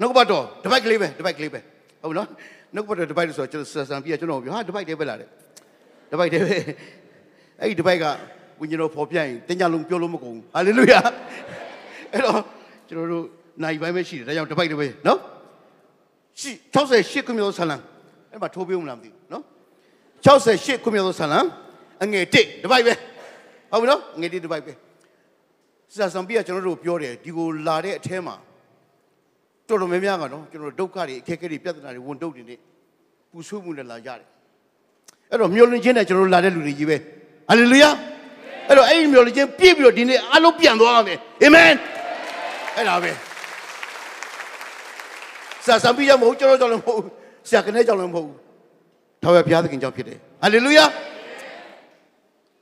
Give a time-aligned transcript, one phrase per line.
[0.00, 1.60] နှုတ်ကပတ်တော်တပိုက်ကလေးပဲတပိုက်ကလေးပဲ
[2.02, 2.28] ဟုတ်နော်
[2.74, 5.28] နှုတ်ကပတ်တော်တပိုက်လို့ဆိုတော့ကျွန်တော်ဆန်ပြီးကျွန်တော်ပြောဟာတပိုက်တည်းပဲလားတဲ့
[6.12, 6.56] တပိုက်တည်းပဲ
[7.60, 8.04] အဲ့ဒီတပိုက်က
[8.60, 11.00] ဝိညာဉ်တော်ဖော်ပြရင်တင်ကြလုံးပြောလို့မကုန်ဘူးဟာလေလုယာ
[12.12, 12.40] အဲ့တော့
[12.88, 13.24] ကျွန်တော်တို့
[13.62, 15.18] နိုင်ပိုင်းပဲရှိတယ်ဒါကြောင့်တပိုက်တည်းပဲနော်
[16.40, 16.50] ရှိ
[16.88, 17.76] 68ခုမြောက်ဆလံ
[18.30, 19.42] အဲ့မှာထိုးပေးဦးမလားမသိဘူးနော်
[20.24, 21.38] 68ခုမြောက်ဆလံ
[22.02, 22.92] အငယ်1တပိုက်ပဲ
[23.70, 24.72] ဟုတ်ပြီနော်ငယ်1တပိုက်ပဲ
[25.92, 28.34] ဆရာဆံပြကကျွန်တော်တို့ပြောတယ်ဒီကိုလာတဲ့အထဲမှာ
[29.68, 32.58] တော်တော်များများကနော်ကျွန်တော်တို့ဒုက္ခတွေအခက်အခဲတွေပြဿနာတွေဝန်တုပ်တွေနဲ့
[33.30, 34.26] ပူဆွေးမှုနဲ့လာကြတယ်
[35.30, 36.96] အဲ့တော့မျောလင့်ခြင်းနဲ့ကျွန်တော်တို့လာတဲ့လူတွေကြီးပဲ
[37.48, 37.90] ဟာလေလုယာ
[38.68, 41.74] အဲ့တော့အဲ့ဒီမျောလင့်ခြင်းပြည့်ပြီးတော့ဒီနေ့အလုံးပြန်သွားရမယ်အာမင်
[42.76, 43.10] အဲ့ဒါပဲ
[45.64, 47.02] ဆရာဆံပြရမဟုတ်ကျွန်တော်ကြောင့်လည်းမဟုတ်
[47.48, 48.28] ဆရာကနေကြောင့်လည်းမဟုတ်
[49.22, 50.84] ထာဝရဘုရားသခင်ကြောင့်ဖြစ်တယ်ဟာလေလုယာ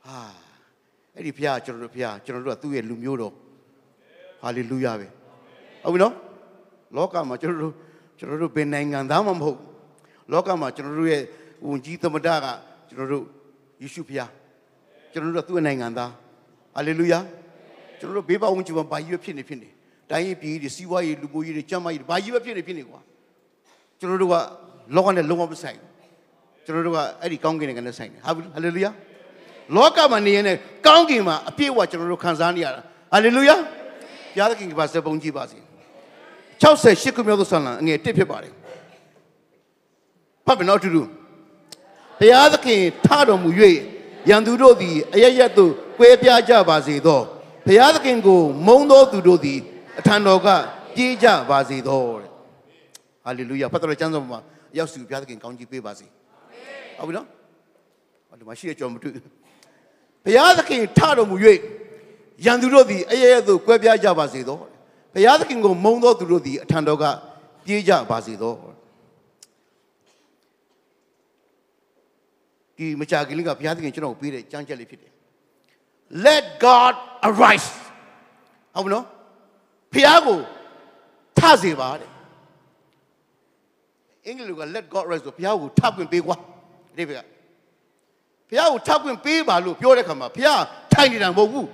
[0.05, 0.19] ဟာ
[1.15, 3.33] အဲ့ဒီဘုရားကျွန်တော်တို့ဘုရားကျွန်တော်တို့ကသူ့ရဲ့လူမျိုးတော်
[4.41, 5.07] ဟာလေလုယာပဲ
[5.83, 6.13] ဟုတ်ပြီနော်
[6.95, 7.73] လောကမှာကျွန်တော်တို့
[8.17, 9.59] ကျွန်တော်တို့ဘယ်နိုင်ငံသားမှမဟုတ်
[10.31, 11.21] လောကမှာကျွန်တော်တို့ရဲ့
[11.65, 12.45] ဝန်ကြီးသမ္မတက
[12.89, 13.25] ကျွန်တော်တို့
[13.81, 14.31] ယေရှုဖျား
[15.11, 16.11] ကျွန်တော်တို့ကသူ့နိုင်ငံသား
[16.75, 17.19] ဟာလေလုယာ
[17.99, 19.69] ကျွန်တော်တို့ဘေးပဝန်ကြီးမှာဘာကြီးပဲဖြစ်နေဖြစ်နေ
[20.11, 22.99] တိုင်းရေးပြည်တွေစီးပွားရေးလူမှုရေးတွေကျန်းမာရေးတွေဘာကြီးပဲဖြစ်နေဖြစ်နေကွာ
[23.99, 24.35] ကျွန်တော်တို့က
[24.95, 25.79] လောကနဲ့လုံးဝမဆိုင်
[26.65, 28.91] ကျွန်တော်တို့ကအဲ့ဒီကောင်းကင်နိုင်ငံနဲ့ဆိုင်တယ်ဟာလေလုယာ
[29.75, 30.43] လောကမှာနေရင်
[30.87, 32.81] ကောင်းကင်မှာအပြည့်အဝကျွန်တော်တို့ခံစားနေရတာ
[33.13, 35.57] ဟာလေလုယာဘုရားသခင်ကပါစပုံကြည့်ပါစေ
[36.61, 38.53] 68ခုမြောက်သောဆာလံအငယ်1ဖြစ်ပါတယ်
[40.45, 41.03] ဖတ်မယ်နော်အတူတူ
[42.19, 43.49] ဘုရားသခင်ထတော်မူ၍
[44.29, 47.21] ရန်သူတို့သည်အရရက်သို့ကွဲပြားကြပါစေသော
[47.67, 49.59] ဘုရားသခင်ကိုမုန်းသောသူတို့သည်
[49.99, 50.47] အထံတော်က
[50.95, 52.29] ပြေးကြပါစေသောတဲ့
[53.23, 54.39] ဟာလေလုယာဖတ်တော်ကျမ်းစာမှာ
[54.77, 56.05] ရောက်စုဘုရားသခင်ကောင်းကြီးပေးပါစေ
[56.97, 57.27] ဟုတ်ပြီနော်
[58.29, 59.13] ဟောဒီမှာရှိရကြောင်မတွေ့
[60.25, 61.35] ဘုရားသခင်ထတော်မူ၍
[62.45, 64.59] ရန်သူတို့သည်အရရက်သို့ကွဲပြားကြပါစေသော
[65.17, 67.05] ဘုရားသခင်ကိုမုန်းသောသူတို့သည်အထံတော်က
[67.65, 68.53] ပြေးကြပါစေသော
[72.77, 75.11] ဒီမကြာခင်လေးကဘုရားသခင်ကျွန်တော်ကိုပေးတဲ့ကြမ်းချက်လေးဖြစ်တယ်
[76.25, 76.93] let god
[77.29, 77.69] arise
[78.75, 79.05] ဟုတ်မနော်
[79.93, 80.39] ဘုရားကို
[81.37, 82.09] ထစေပါတဲ့
[84.25, 86.35] အင်္ဂလိပ်က let god arise ဆိုဘုရားကိုထပွင့်ပေးကွာ
[86.97, 87.19] ဒီဘက်က
[88.49, 90.63] ဘုရားကိုထပွင့်ပေးပါလို့ပြောတဲ့ခါမှာဘုရား
[90.93, 91.67] ထိုင်နေတာမဟုတ်ဘူး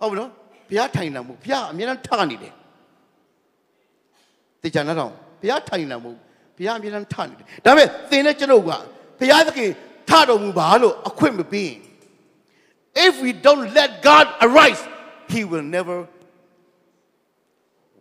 [0.00, 0.30] ဟုတ်မနော်
[0.74, 2.54] ဘုရားထိုင်နေတာမဟုတ်ဘုရားအမြဲတမ်းထနေတယ်
[4.62, 6.18] တေချာနာတော့ဘုရားထိုင်နေတာမဟုတ်
[6.56, 8.70] ဘုရားအမြဲတမ်းထနေတယ်ဒါပေမဲ့သင်နဲ့ကျွန်ုပ်က
[9.18, 9.70] ဘုရားသခင်
[10.10, 11.78] ထတော်မူပါလို့အခွင့်မပေးရင်
[13.06, 14.82] if we don't let God arise
[15.32, 15.96] he will never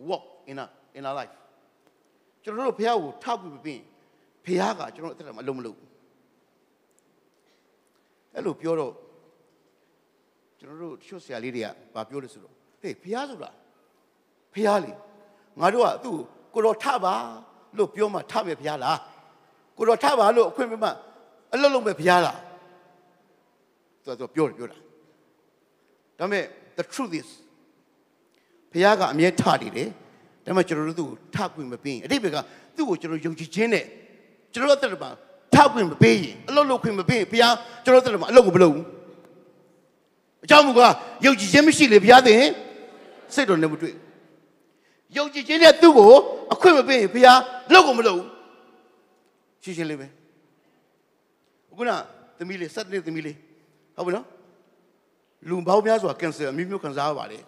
[0.09, 1.34] walk in our in our life
[2.44, 3.81] ကျွန်တော်တို့ဘုရားကိုထောက်ပြီးပြင်
[4.45, 5.78] ဘုရားကကျွန်တော်အသက်တာမလုံးမလုံး
[8.34, 8.94] အဲ့လိုပြောတော့
[10.59, 12.53] ကျွန်တော်တို့ချွတ်ဆရာလေးတွေကဗာပြောလို့ဆိုတော့
[12.84, 13.52] ဟေးဘုရားဆိုတာ
[14.54, 14.92] ဘုရားလေ
[15.60, 16.18] ငါတို့ကသူ့
[16.54, 17.14] ကိုတော်ထပါ
[17.78, 19.00] လို့ပြောမှထမယ်ဘုရားလား
[19.78, 20.90] ကိုတော်ထပါလို့အခွင့်ပေးမှ
[21.54, 22.40] အလုံးလုံးပဲဘုရားလား
[24.06, 24.78] သူကပြောတယ်ပြောတာ
[26.20, 26.44] ဒါပေမဲ့
[26.78, 27.30] the truth is
[28.74, 29.88] ဘုရားကအမြဲထနေတယ်
[30.46, 32.38] ဒါပေမဲ့ကျွန်တော်တို့သူ့ကိုထခွင့်မပေးရင်အတိတ်ဘက်က
[32.76, 33.86] သူ့ကိုကျွန်တော်ယုံကြည်ခြင်းနဲ့
[34.54, 35.12] ကျွန်တော်တို့တက်မှာ
[35.54, 38.86] ထခွင့်မပေးရင်အလုပ်လုပ်ခွင့်မပေးရင်ဘုရားကျွန်တော်တို့တက်မှာအလုပ်ကိုမလုပ်ဘူး
[40.46, 40.94] အကြောင်းမူကား
[41.26, 42.50] ယုံကြည်ခြင်းမရှိလေဘုရားသခင်
[43.34, 43.96] စိတ်တော်နဲ့မတွေ့
[45.18, 46.12] ယုံကြည်ခြင်းနဲ့သူ့ကို
[46.54, 47.40] အခွင့်မပေးရင်ဘုရား
[47.74, 48.28] လုပ်ကိုမလုပ်ဘူး
[49.64, 50.08] ရှင်းရှင်းလေးပဲ
[51.78, 51.92] ခုန
[52.38, 53.38] သမီးလေးစက်တဲ့သမီးလေး
[53.96, 54.26] ဟုတ်ပြီနော်
[55.50, 57.44] လူပေါင်းများစွာကင်ဆာအမျိုးမျိုးခံစားရပါတယ်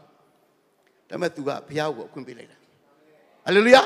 [1.09, 2.57] ဒါပေမဲ့သူကဘုရားကိုအခွင့်ပေးလိုက်တာ
[3.45, 3.81] ဟာလေလုယာ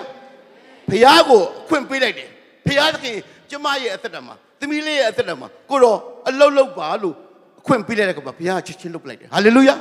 [0.90, 2.30] ဘုရားကိုအခွင့်ပေးလိုက်တယ်
[2.66, 3.16] ဘုရားသခင်
[3.50, 5.98] ကျမရဲ့အသက်တာမှာသမီးလေးရဲ့အသက်တာမှာကိုတော့
[6.30, 7.16] အလုတ်လုတ်ပါလို့
[7.60, 9.76] အခွင့်ပေးလိုက်တဲ့ကဘုရားချစ်ချင်းလုပ်လိုက်တယ်ဟာလေလုယာ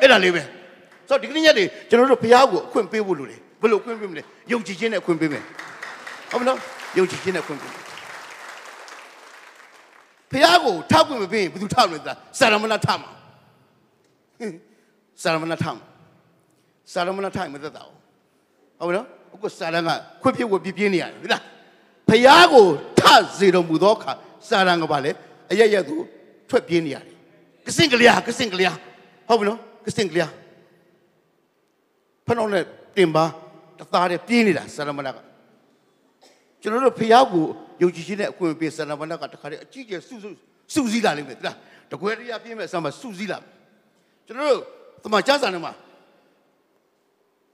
[0.00, 0.42] အဲ့ဒါလေးပဲ
[1.10, 4.22] ဆိုတော့ဒီကနေ့ညနေကျွန်တော်တို့ဘုရားကိုအခွင့်ပေးဖို့လိုတယ်ဘယ်လိုအခွင့်ပေးမလဲ
[4.52, 5.44] ယုံကြည်ခြင်းနဲ့အခွင့်ပေးမယ်
[6.30, 6.58] ဟုတ်မလား
[6.98, 7.82] ယုံကြည်ခြင်းနဲ့အခွင့်ပေးမယ်
[10.30, 13.10] ဖះကိုထောက်ခွင့်မပေးရင်ဘယ်သူထောက်လဲသာစာရမဏထမှာ
[15.22, 15.84] စာရမဏထမှာ
[16.92, 19.90] စာရမဏထိုင်မသက်တာဟုတ်နော်အခုစာရန်က
[20.22, 21.42] ခွင့်ပြဝပြပြင်းနေရတယ်ဒီလား
[22.08, 22.66] ဖះကို
[22.98, 23.00] ထ
[23.38, 24.12] စေတော်မူသောအခါ
[24.48, 25.10] စာရန်ကပါလေ
[25.50, 25.96] အရရက်သူ
[26.48, 27.14] ထွက်ပြေးနေရတယ်
[27.66, 28.72] ကစင်ကလျာကစင်ကလျာ
[29.28, 30.26] ဟုတ်ပြီနော်ကစင်ကလျာ
[32.30, 32.64] ဖနှောင်းနဲ့
[32.96, 33.24] တင်ပါ
[33.78, 35.18] တသားတဲ့ပြေးနေတာစာရမဏက
[36.60, 37.44] ကျွန်တော်တို့ဖះကို
[37.82, 40.30] ယုံကြည်ခြင်းနဲ့အခွင့်ပေးဆန္ဒမဏကတခါတည်းအကြီးကျယ်စုစု
[40.74, 41.56] စုစည်းလာလိမ့်မယ်လား
[41.92, 43.38] တကွဲတရားပြင်းမဲ့အစမှာစုစည်းလာ
[44.26, 44.60] ကျွန်တော်တို့
[45.04, 45.72] သမချစာနဲ့မှာ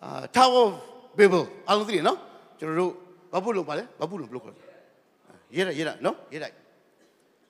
[0.02, 0.72] အာ Tower of
[1.18, 2.18] Babel အောင်သိရနော်
[2.58, 2.92] ကျွန်တော်တို့
[3.32, 4.60] ဘာဘူးလို့ပါလဲဘာဘူးလို့ဘလို့ခေါ်လဲ
[5.54, 6.54] ရေးရရေးရနော်ရေးလိုက်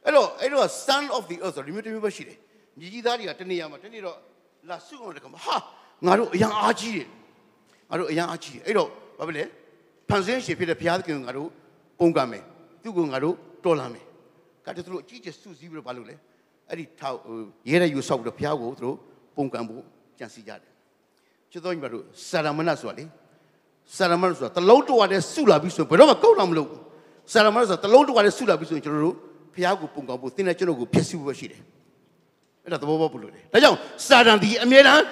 [0.05, 2.39] အဲ့တော့အဲ့တော့ son of the earth ဆိုဒီမျိုးတမျိုးပဲရှိတယ်
[2.79, 4.17] ညီကြီးသားတွေကတနေ့ရမှာတနေ့တော့
[4.69, 5.57] လာစုအောင်တကဟာ
[6.05, 7.09] ငါတို့အရန်အားကြီးတယ်
[7.91, 8.89] ငါတို့အရန်အားကြီးတယ်အဲ့တော့
[9.19, 9.45] ဘာဖြစ်လဲ
[10.09, 11.49] ဖန်ဆင်းရှင်ဖြစ်တဲ့ဘုရားသခင်ကိုငါတို့
[11.99, 12.43] ပုန်ကန်မယ်
[12.83, 13.35] သူ့ကိုငါတို့
[13.65, 14.05] တော်လာမယ်
[14.67, 16.15] ကတည်းကသူတို့အကြီးကျယ်စုစည်းပြီးတော့ဘာလုပ်လဲ
[16.71, 17.19] အဲ့ဒီထောက်
[17.71, 18.97] ရဲတဲ့ယူဆောက်ပြီးတော့ဘုရားကိုသူတို့
[19.37, 19.83] ပုန်ကန်ဖို့
[20.19, 20.73] ကြံစီကြတယ်
[21.51, 23.05] ချစ်တော်ညီမတို့စာရမဏဆိုတာလေ
[23.97, 26.69] စာရမဏဆိုတာတလုံးတော်ရတဲ့စုလာပြီးဆိုဘယ်တော့မှကောက်တော့မလို့
[27.33, 29.17] စာရမဏဆိုတာတလုံးတော်ရတဲ့စုလာပြီးဆိုရင်ကျွန်တော်တို့
[29.55, 31.63] ဘုရားကိုပုန်ကန်ဖို့သင်တဲ့ကျွန်တော်ကိုဖြစ်စီဖို့ရှိတယ်
[32.65, 35.03] အဲ့ဒါသဘောပေါက်ဖို့လိုတယ်ဒါကြောင့်စာတန်ဒီအမြဲတမ်း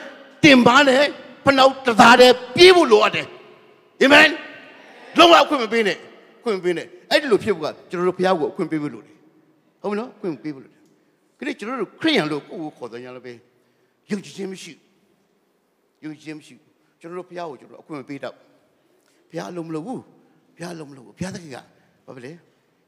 [0.44, 1.04] တင်ပါနဲ့
[1.44, 3.26] ဖနှောက်တသားတဲ့ပြေးဖို့လိုအပ်တယ်
[4.00, 4.28] အာမင်
[5.18, 5.96] လုံးဝအခွင့်မပေးနဲ့
[6.42, 9.16] ခွင့်မပေးနဲ့အဲ့ဒီလိုဖြစ်ဖို့ကကျွန်တော်တို့ဘုရားကိုအခွင့်ပေးဖို့လိုတယ်
[9.82, 10.80] ဟုတ်မနော်ခွင့်ပေးဖို့လိုတယ်
[11.38, 13.32] ခရစ်ကျွန်တော်တို့ခရိယန်လို့ကိုယ့်ကိုခေါ်တယ်ညာလည်းပဲ
[14.10, 14.72] ယုံကြည်ခြင်းမရှိ
[16.02, 16.54] ယုံကြည်ခြင်းမရှိ
[17.00, 18.34] ကျွန်တော်တို့ဘုရားကိုကျွန်တော်အခွင့်မပေးတော့
[19.30, 20.00] ဘုရားလုံးမလို့ဘူး
[20.56, 21.56] ဘုရားလုံးမလို့ဘူးဘုရားသခင်က
[22.06, 22.32] ဘာပဲလဲ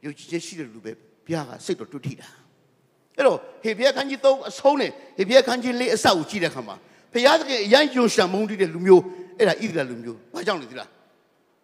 [0.04, 0.92] ယုံကြည်ခြင်းရှိတဲ့လူပဲ
[1.26, 2.28] ဘုရားကစိတ်တော်တွတ်ထိတာ
[3.16, 6.76] အဲ့တော့ဟေဘရဲခန်းကြီး3အဆုံးနဲ့ဟေဘရဲခန်းကြီး4အဆောက်ကိုကြည့်တဲ့အခါမှာ
[7.12, 9.02] ဘုရားသခင်အရန်ယုံရှာမုန်းတဲ့လူမျိုး
[9.38, 10.90] အဲ့ဒါဣသရေလလူမျိုးဘာကြောင့်လဲသိလား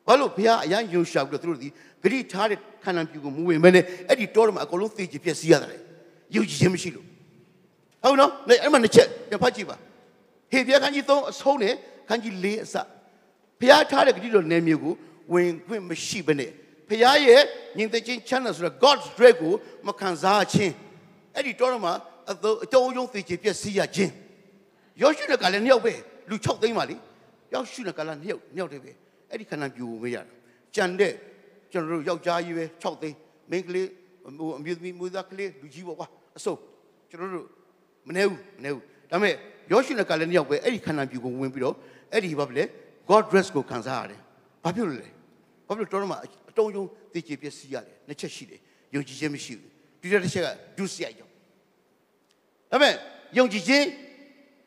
[0.06, 1.68] ဘာလို့ဘုရားအရန်ယုံရှာပြီးတော့သူတို့ဒီ
[2.02, 5.80] ဂရိထားတဲ့ခန္ဓာပြူကိုမဝင်မဲနဲ့အဲ့ဒီတောထဲမှာအကုန်လုံးသိကြပြည့်စည်ရတယ်
[6.34, 7.06] ယုံကြည်ခြင်းမရှိလို့
[8.02, 8.30] ဟုတ်နော်
[8.62, 9.76] အဲ့မှာတစ်ချက်ပြန်ဖတ်ကြည့်ပါ
[10.52, 11.74] ဟေဘရဲခန်းကြီး3အဆုံးနဲ့
[12.08, 12.74] ခန်းကြီး4အစ
[13.60, 14.92] ဘုရားထားတဲ့ဂရိတော်နယ်မြေကို
[15.32, 16.50] ဝင်ခွင့်မရှိဘဲနဲ့
[16.88, 17.42] ဘုရားရဲ့
[17.76, 19.52] ညီတဲ့ချင်းချမ်းသာဆိုတော့ God's dread ကို
[19.86, 20.72] မခံစားခြင်း
[21.34, 21.92] အဲ့ဒီတောထဲမှာ
[22.30, 22.34] အ
[22.74, 24.12] တုံးယုံသိကြပြည့်စည်ရခြင်း
[25.00, 25.94] ယောရှုနဲ့ကလည်းနှစ်ယောက်ပဲ
[26.30, 26.96] လူ6သိန်းပါလေ
[27.54, 28.92] ယောရှုနဲ့ကလည်းနှစ်ယောက်နှစ်ယောက်တည်းပဲ
[29.30, 30.22] အဲ့ဒီခန္ဓာပြူကိုမရတာ
[30.74, 31.12] ကြံတဲ့
[31.72, 33.16] ကျွန်တော်တို့ယောက်ျားကြီးပဲ6သိန်း
[33.50, 33.88] မိန်းကလေး
[34.38, 36.54] ဟိုအမျိုးသမီးမွေးသားကလေးလူကြီးပေါ့ကွာအစုံ
[37.10, 37.46] ကျွန်တော်တို့
[38.08, 39.34] မနေဘူးမနေဘူးဒါပေမဲ့
[39.72, 41.76] ယောရှုနဲ့ကလည်းနှစ်ယောက်ပဲအဲ့ဒီခန္ဓာပြူကိုဝင်ပြီးတော့
[42.12, 42.64] အဲ့ဒီဘာဖြစ်လဲ
[43.08, 44.20] God dress ကိုခံစားရတယ်
[44.64, 45.08] ဘာဖြစ်လို့လဲ
[45.66, 46.16] ဘာဖြစ်လို့တော်တော်မှ
[46.50, 48.60] အတုံးယုံသိချေပျက်စီးရတယ်နှစ်ချက်ရှိတယ်
[48.94, 50.48] ယုံကြည်ခြင်းမရှိဘူးဒီတစ်ချက်က
[50.78, 51.32] ဒုစရိုက်ကြောင့်
[52.70, 52.94] ဒါပေမဲ့
[53.38, 53.86] ယုံကြည်ခြင်း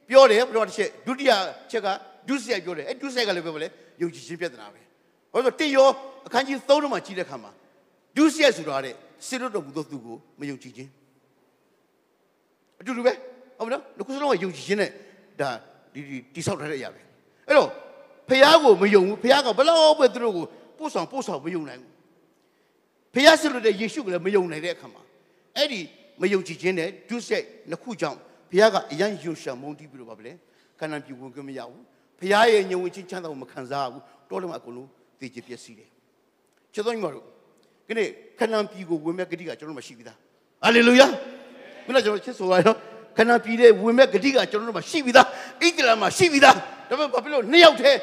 [0.09, 1.31] ပြောတယ်ဘယ်တော့တစ်ချက်ဒုတိယ
[1.71, 1.87] ချက်က
[2.27, 3.67] ဒုစရိုက်ပြောတယ်အဲ့ဒုစရိုက်ကလည်းပြောမလဲ
[4.01, 4.81] ယုံကြည်ခြင်းပြဿနာပဲ
[5.31, 5.87] ဘာလို့တိရော
[6.27, 7.51] အခန်းကြီး3ထဲမှာကြည့်တဲ့အခါမှာ
[8.17, 8.93] ဒုစရိုက်ဆိုတာတဲ့
[9.27, 10.89] စိတ်တော်မူသောသူကိုမယုံကြည်ခြင်း
[12.79, 13.11] အတူတူပဲ
[13.57, 14.89] ဟုတ်မလားဒီခုစလုံးကယုံကြည်ခြင်းနဲ့
[15.39, 15.49] ဒါ
[15.93, 16.01] ဒီ
[16.33, 17.01] တိဆောက်ထားတဲ့အရာပဲ
[17.47, 17.69] အဲ့တော့
[18.29, 20.45] ဖះကိုမယုံဘူးဖះကဘလောက်ပဲသူတို့ကို
[20.77, 21.91] ပို့ဆောင်ပို့ဆောင်မယုံနိုင်ဘူး
[23.13, 25.01] ဖះဆလို့တဲ့ယေရှုကလည်းမယုံနိုင်တဲ့အခါမှာ
[25.57, 25.79] အဲ့ဒီ
[26.21, 28.19] မယုံကြည်ခြင်းနဲ့ဒုစရိုက်နှစ်ခုကြောင့်
[28.55, 30.31] ဖះကအရန်ယုံရှာမုန်းတီးပြီးတော့ဗာပဲ
[30.79, 31.83] ခန္ဓာပြဝင်ခွင့်မရဘူး
[32.19, 35.89] ဖះရဲ့ညဝင်ချင်းချမ်းသာကိုမခံစားဘူးတောထဲမှာအကုန်လုံးသိချပျက်စီးတယ်
[36.73, 37.25] ချစ်တော်ညီမတို့
[37.87, 38.09] ဒီနေ့
[38.39, 40.13] ခန္ဓာပြကိုဝင်မဲ့ဂတိကကျွန်တော်မရှိသေးတာ
[40.63, 41.07] ဟာလေလုယာ
[41.85, 42.77] မင်းတို့ကျွန်တော်ချစ်ဆိုရတော့
[43.17, 45.29] ခန္ဓာပြတဲ့ဝင်မဲ့ဂတိကကျွန်တော်တို့မှာရှိပြီးသားဣ
[45.61, 46.55] သရေလမှာရှိပြီးသား
[46.89, 47.99] ဒါပေမဲ့ဘာဖြစ်လို့နှစ်ယောက်တည်း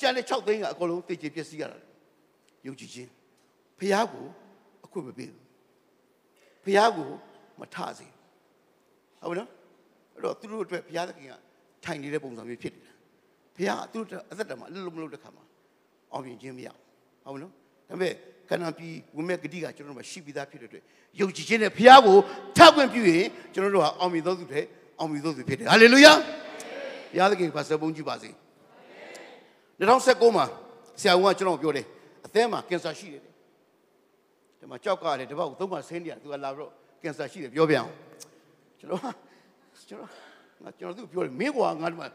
[0.00, 1.76] ကျန်တဲ့6သိန်းကအကုန်လုံးသိချပျက်စီးရတာ
[2.66, 3.10] ယုံကြည်ခြင်း
[3.78, 4.26] ဖះကို
[4.84, 5.44] အခွင့်မပေးဘူး
[6.64, 7.08] ဖះကို
[7.60, 8.06] မထစေ
[9.22, 9.50] ဟုတ်နော်
[10.22, 11.32] အဲ့တော့သူတို့အတွက်ဘုရားသခင်က
[11.84, 12.92] ထိုင်နေတဲ့ပုံစံမျိုးဖြစ်နေတာ
[13.56, 15.44] ဘုရားကသူတို့အသက်တာမှာအလုံးမလုံးတဲ့ခါမှာ
[16.12, 16.68] အောင်မြင်ခြင်းမရ
[17.24, 17.52] ဘူးဟုတ်နော်
[17.88, 18.12] ဒါပေမဲ့
[18.50, 20.82] ကဏ္ဍပြည်ဝင်မဲ့ဂတိကကျွန်တော်တို့မှာရှိပြီးသားဖြစ်တဲ့အတွက်
[21.20, 22.16] ယုံကြည်ခြင်းနဲ့ဘုရားကို
[22.56, 24.60] ထောက်ခွင့်ပြုရင်ကျွန်တော်တို့ဟာအောင်မြင်သောသူတွေ
[24.98, 26.12] အောင်မြင်သောသူဖြစ်တယ်ဟာလေလုယာ
[27.12, 28.30] ဘုရားသခင်ပါစပုံးကြည့်ပါစေ
[29.80, 30.44] 2019မှာ
[31.00, 31.86] ဆရာဝန်ကကျွန်တော်ပြောတယ်
[32.26, 36.70] အသက်မှာကင်ဆာရှိတယ်ဒီမှာကြောက်ကလည်းတပတ်ကိုသုံးပါဆင်းနေတယ်သူကလာပြီးတော့
[37.02, 37.90] ကင်ဆာရှိတယ်ပြောပြအောင်
[38.78, 39.31] ကျွန်တော်
[39.88, 40.10] ကျွန်တော်
[40.62, 42.06] ငါကျွန်တော်သူပြောတယ်မင်းကွာငါဒီမှာ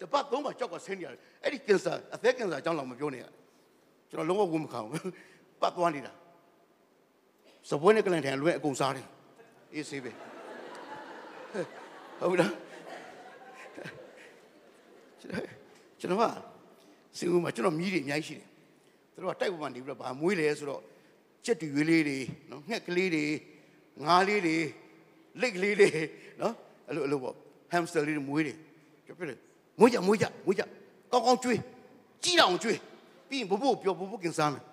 [0.00, 3.24] တပတ်သုံးပါကြောက်ကဆင်းနေရတယ်အဲ့ဒီကင်ဆာအသက်ကင်ဆာအကြောင်းတော့မပြောနဲ့
[4.10, 5.12] ကျွန်တော်လုံးဝဝန်မခံဘူး
[5.60, 6.12] ပတ်သွားနေတာ
[7.70, 9.06] စပွဲနဲ့ကလန်ထန်လွဲအကုန်စားတယ်
[9.74, 10.10] အေးဆေးပဲ
[12.20, 12.52] ဟုတ်လား
[16.00, 16.24] ကျွန်တော်က
[17.18, 18.48] စင်ဦးမှာကျွန်တော်မြည်တွေအများကြီးရှိတယ်
[19.14, 20.82] သူတို့ကတိုက်ပေါ်မှာနေပြီးတော့ဗာမွေးတယ်ဆိုတော့
[21.44, 22.18] ချက်တူရွေးလေးတွေ
[22.50, 23.24] နော်ငှက်ကလေးတွေ
[24.04, 24.56] ငါးလေးတွေ
[25.40, 25.88] လိတ်ကလေးတွေ
[26.40, 26.54] နော်
[26.88, 27.34] အဲ့လိုအဲ့လိုပေါ့
[27.70, 28.56] ဟမ်စတာလေးတွေမွေးတယ်
[29.06, 29.38] ကြပြတယ်
[29.78, 30.62] မွေးကြမွေးကြမွေးကြ
[31.12, 31.58] ကောင်းကောင်းကျွေး
[32.24, 32.78] ကြီးအောင်ကျွေး
[33.28, 34.64] ပြီးရင်ဘဘပြောဘဘကင်စားမယ်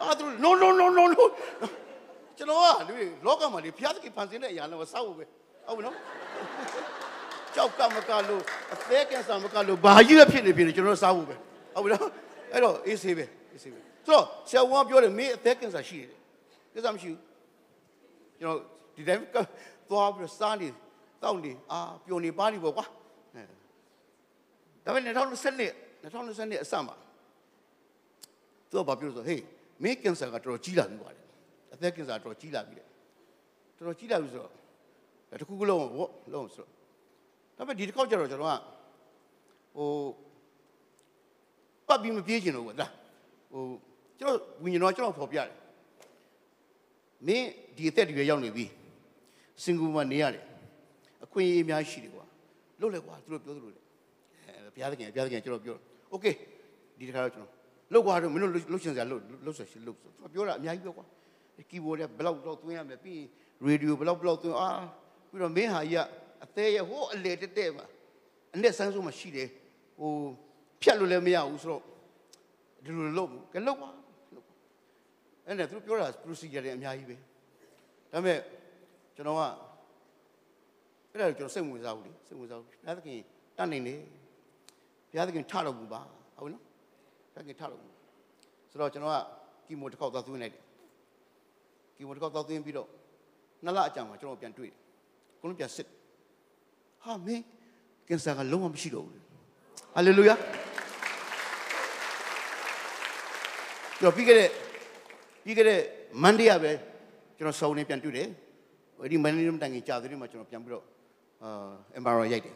[0.00, 1.24] အာသူ no no no no no
[2.36, 2.94] ကျွန်တော်ကလူ
[3.26, 5.24] လောကမှာလေဖျားသခင်ဖန်ဆင်းတဲ့အရာလည်းစောက်ဖို့ပဲ
[5.66, 5.96] ဟုတ်ပြီနော်
[7.54, 11.34] ကြောက်ကမကလို့အသေးကင်ဆာမကလို့ဘာကြီးပဲဖြစ်နေဖြစ်နေကျွန်တော်စားဖို့ပဲ
[11.74, 12.10] ဟုတ်ပြီနော်
[12.52, 16.10] အဲ့တော့အေးဆေးပဲအေးဆေးပဲဆိုတော့ဆရာဝန်ကပြောတယ်မင်းအသက်ကင်ဆာရှိတယ်
[16.74, 17.20] ကိစ္စမရှိဘူး
[18.40, 18.58] ကျွန်တော်
[18.96, 19.22] ဒီတိုင်း
[19.90, 20.68] သွားပြီးစားနေ
[21.22, 22.86] တောက်နေအာပျော်နေပါနေပေါ့ကွာ
[24.84, 25.16] ဒါပေမဲ့2020
[26.04, 26.94] 2020အစမှာ
[28.70, 29.42] သူကဘာပြောဆိုဟေး
[29.82, 31.24] မင်းကင်ဆာကတော်တော်ကြီးလာပြီပါတယ်
[31.72, 32.86] အသက်ကင်ဆာတော်တော်ကြီးလာပြီတဲ့
[33.76, 34.52] တော်တော်ကြီးလာပြီဆိုတော့
[35.40, 36.70] တခုခုလုံးပေါ့လုံးဆိုတော့
[37.56, 38.56] ဒါပေမဲ့ဒီတစ်ခေါက်ကျတော့ကျွန်တော်က
[39.76, 39.88] ဟို
[41.88, 42.92] ပတ်ပြီးမပြေးချင်တော့ဘူးလား
[43.52, 43.62] ဟို
[44.18, 45.50] ကျွန်တော်ဝิญဉ်တော်ကျွန်တော်ဖော်ပြတယ်
[47.26, 48.64] မင်းဒီအသက်တွေရောက်နေပြီ
[49.63, 50.43] စင်ကူမှာနေရတယ်
[51.23, 52.25] အခွင့်အရေးအများရှိတယ်ကွာ
[52.81, 53.81] လုတ်လေကွာသူတို့ပြောသလိုလေ
[54.45, 55.77] အဲဘုရားသခင်ဘုရားသခင်ကျွန်တော်ပြော
[56.11, 56.25] โอเค
[56.97, 57.51] ဒီတစ်ခါတော့ကျွန်တော်
[57.93, 61.05] လောက်ကွာတော့မင်းတို့လှုပ်ရှင်စရာလှုပ်လှုပ်ဆက်ရှိလှုပ်သူပြောတာအများကြီးပြောကွာ
[61.69, 63.21] ကီဘိုးနဲ့ဘလောက်တော့သွင်းရမယ်ပြီး
[63.65, 64.69] ရေဒီယိုဘလောက်ဘလောက်သွင်းအာ
[65.29, 66.05] ပြီးတော့မင်းဟာကြီးက
[66.43, 67.85] အသေးရဟိုးအလေတက်တက်ပါ
[68.55, 69.47] အနဲ့ဆန်းဆုံးမှရှိတယ်
[69.99, 70.11] ဟို
[70.81, 71.83] ဖြတ်လို့လည်းမရဘူးဆိုတော့
[72.83, 73.89] ဒီလိုလုပ်ကဲလုပ်ပါ
[74.35, 74.53] လုပ်ပါ
[75.45, 77.15] အဲ့နဲ့သူပြောတာ procedure တွေအများကြီးပဲ
[78.11, 78.39] ဒါပေမဲ့
[79.16, 79.40] ကျွန်တော်က
[81.12, 83.18] အဲ့ဒါကျွန်တော်စိတ်ဝင်စားဘူးလေစိတ်ဝင်စားဘူးဘုရားသခင်
[83.56, 84.00] တတ်နိုင်တယ်
[85.10, 86.00] ဘုရားသခင်ထတော့ဘူးပါ
[86.38, 86.62] ဟုတ်နော်
[87.32, 87.92] ဘုရားသခင်ထတော့ဘူး
[88.70, 89.18] ဆိုတော့ကျွန်တော်က
[89.66, 90.62] ကီမိုတစ်ခေါက်သွားသွင်းလိုက်တယ်
[91.96, 92.88] ကီမိုတစ်ခေါက်သွားသွင်းပြီးတော့
[93.64, 94.78] နှစ်လအကြာမှာကျွန်တော်ပြန်တွေ့တယ်
[95.40, 95.88] ကိုလုံးပြန်စစ်
[97.02, 97.42] ဟာမင်း
[98.08, 99.20] ကင်ဆာကလုံးဝမရှိတော့ဘူး
[99.94, 100.34] ဟာလေလုယာ
[103.98, 104.50] ကျွန်တော်ပြီးခဲ့တဲ့
[105.44, 105.80] ပြီးခဲ့တဲ့
[106.22, 106.72] မန်ဒေးကပဲ
[107.36, 108.28] ကျွန်တော်စုံနေပြန်တွေ့တယ်
[109.04, 110.84] အဲ့ဒီမန်ဒေးမတိုင်ခင်ကြာသေးတယ်မှာကျွန်တော်ပြန်ပြီးတော့
[111.42, 111.50] အာ
[111.96, 112.54] အမ်ဘာရောရိုက်တယ်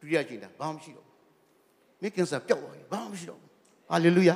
[0.00, 1.16] ဒုတိယကြိမ်တာဘာမှမရှိတော့ဘူး
[2.02, 3.50] မိကင်ဆာပျောက်သွားပြီဘာမှမရှိတော့ဘူး
[3.90, 4.34] ဟာလေလုယာ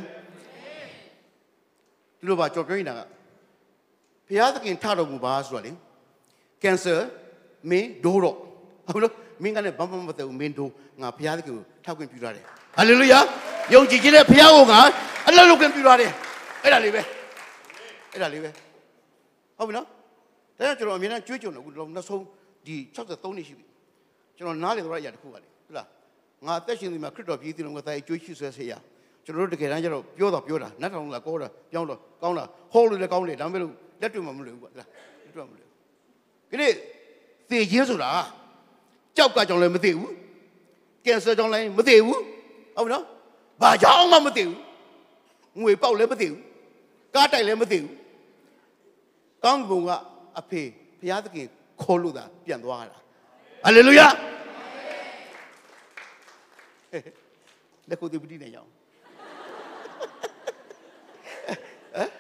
[2.18, 3.00] ဒီလိုပါကြော်ပြောနေတာက
[4.26, 5.72] ဘုရားသခင်ထတော်မူပါဆိုတော့လေ
[6.62, 6.94] ကင်ဆာ
[7.70, 8.36] မင်းဒိုးတော့
[8.88, 12.44] ဟုတ်လို့မင်းကလည်းဘာမှမသိဘူးမင်းဒိုးငါဘုရားသခင်ကိုထောက်ခွင့်ပြုရတယ်
[12.76, 13.18] ဟာလေလုယာ
[13.74, 14.80] ယုံကြည်ခြင်းနဲ့ဘုရားကိုငါ
[15.28, 16.10] အလုပ်လုပ်ခွင့်ပြုရတယ်
[16.62, 17.02] အဲ့ဒါလေးပဲ
[18.12, 18.50] အဲ့ဒါလေးပဲ
[19.62, 19.86] ဟုတ်ပြီနော်
[20.58, 22.24] ဒါကြောင့်ကျွန်တော်အမြဲတမ်းကြွေးကြုံတယ်အခုနောက်ဆုံး
[22.66, 23.66] ဒီ63နှစ်ရှိပြီ
[24.36, 25.86] ကျွန်တော်နားလေတော့အရာတစ်ခုပါလေဟုတ်လား
[26.46, 28.72] ငါအသက်ရှင်နေမှာခရစ်တော်ပြည်သူလုံးကသားကြွေးရှိဆွဲစေရ
[29.24, 34.88] ကျွန်တော်တို့တကယ်တမ်းကျတော့ပြောတော့ပြောတာနတ်ထောင်လာကောတာပြောင်းတော့ကောင်းတာဟောလို့လည်းကောင်းတယ်ဒါပေမဲ့လို့လက်တွေ့မှမလွယ်ဘူးကွာလား
[35.24, 35.78] လက်တွေ့မှမလွယ်ဘူး
[36.50, 36.72] ဒီနေ့
[37.50, 38.10] သေခြင်းဆိုတာ
[39.16, 40.12] ကြောက်ကကြောင်လည်းမသိဘူး
[41.04, 42.20] ကင်ဆာကြောင်လည်းမသိဘူး
[42.76, 43.04] ဟုတ်ပြီနော်
[43.62, 44.56] ဘာကြောင်မှမသိဘူး
[45.60, 46.40] ငွေပေါက်လည်းမသိဘူး
[47.14, 47.90] ကားတိုက်လည်းမသိဘူး
[49.44, 49.90] ကောင်းကင်က
[50.38, 50.62] အဖေ
[51.00, 51.46] ဘုရားသခင်
[51.82, 52.96] ခေါ်လို့သာပြန်သွားတာ
[53.64, 54.06] ဟာလေလုယာ
[57.88, 58.70] လက်ကိုသူပတိနေရအောင်ဟ
[62.02, 62.10] မ်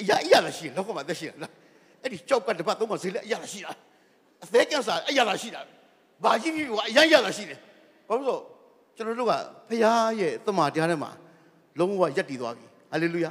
[0.00, 1.52] အရာအရာလာရှိလောကမှာသက်ရှိလား
[2.02, 3.70] အဲ့ဒီကြောက်ကတပတ်သုံးပါဈေးလက်အရာလာရှိတာ
[4.44, 5.60] အသေးကန်းစားအရာလာရှိတာ
[6.24, 7.58] ဘာကြီးကြီးကအရာရလာရှိတယ်
[8.08, 8.38] ဘာလို့ဆို
[8.96, 9.32] ကျွန်တော်တို့က
[9.68, 9.80] ဖခင်
[10.20, 11.10] ရဲ့သမာတရားထဲမှာ
[11.78, 13.30] လုံးဝယက်တည်သွားပြီဟာလေလုယာ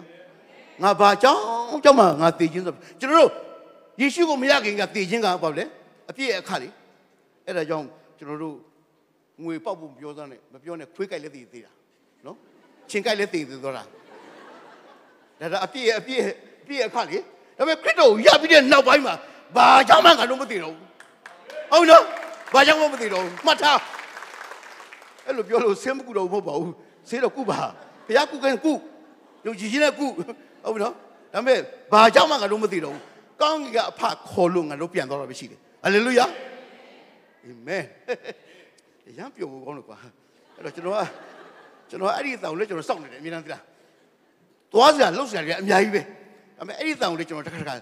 [0.84, 3.32] ငါဘာကြောင့်ကြောင့်မှငါတည်ခြင်းဆိုကျွန်တော်တို့
[4.02, 5.64] ယေရှုကိုမရခင်ကတည်ခြင်းကဘာလဲ
[6.10, 6.70] အပြည့်အခါလေ
[7.46, 7.86] အဲ့ဒါကြောင့်
[8.18, 8.56] ကျွန်တော်တို့
[9.44, 11.72] ငွေပေါက်ဖို့မပြောစမ်းနဲ့မပြောနဲ့ခွေးကြိုက်လည်းတည်သေးတာ
[12.26, 12.38] နော်
[12.90, 13.84] ချင်းကြိုက်လည်းတည်သေးသွားတာ
[15.42, 16.22] ဒါဒါအပြည့်အပြည့်
[16.64, 17.18] အပြည့်အခါလေ
[17.58, 19.16] ဒါပေမဲ့ခရစ်တော်ကိုရပြီးတဲ့နောက်ပိုင်းမှာ
[19.56, 20.88] ဘာကြောင့်မှငါတို့မသိတော့ဘူး
[21.72, 22.04] ဟုတ်နော်
[22.54, 23.80] ဘာကြောင့်မှမသိတော့ဘူးမှတ်ထား
[25.26, 26.74] အဲ့လိုပြောလို့ဆင်းမကူတော့ဘူးမဟုတ်ပါဘူး
[27.10, 27.60] ဆေးတော့ကုပါ
[28.08, 28.74] ဘုရားကုကင်းကု
[29.46, 30.08] ယုံကြည်ခြင်းနဲ့ကု
[30.64, 30.94] ဟုတ်ပြီနော်
[31.34, 31.60] ဒါပေမဲ့
[31.92, 33.04] ဘာကြောင့်မှငါတို့မသိတော့ဘူး
[33.42, 36.26] ကောင်းကင်ကအဖခေါ်လို့ငါတို့ပြန်သွားတာပဲရှိတယ်ဟာလေလုယာ
[37.46, 37.84] အာမင်
[39.18, 39.98] ရမ်းပျော်ဖို့ကောင်းလို့ကွာ
[40.56, 41.02] အဲ့တော့ကျွန်တော်က
[41.90, 43.64] ကျွန်တော်အဲ့ဒီအတောင်လေးကျွန်တော်စောင့်နေတယ်အမြဲတမ်းသိလား
[44.74, 46.02] သွားစရာလှုပ်စရာတွေအများကြီးပဲ
[46.58, 47.76] ဒါပေမဲ့အဲ့ဒီအတောင်လေးကျွန်တော်တစ်ခါတစ်ခါ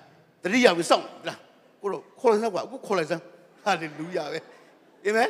[0.43, 1.39] တတိယပြီးစောင့်သိလား
[1.81, 3.23] ကိုတော့ခေါ်လိုက်စမ်းကွာအခုခေါ်လိုက်စမ်း
[3.63, 4.39] ဟာလေလုယာပဲ
[5.05, 5.29] အာမင်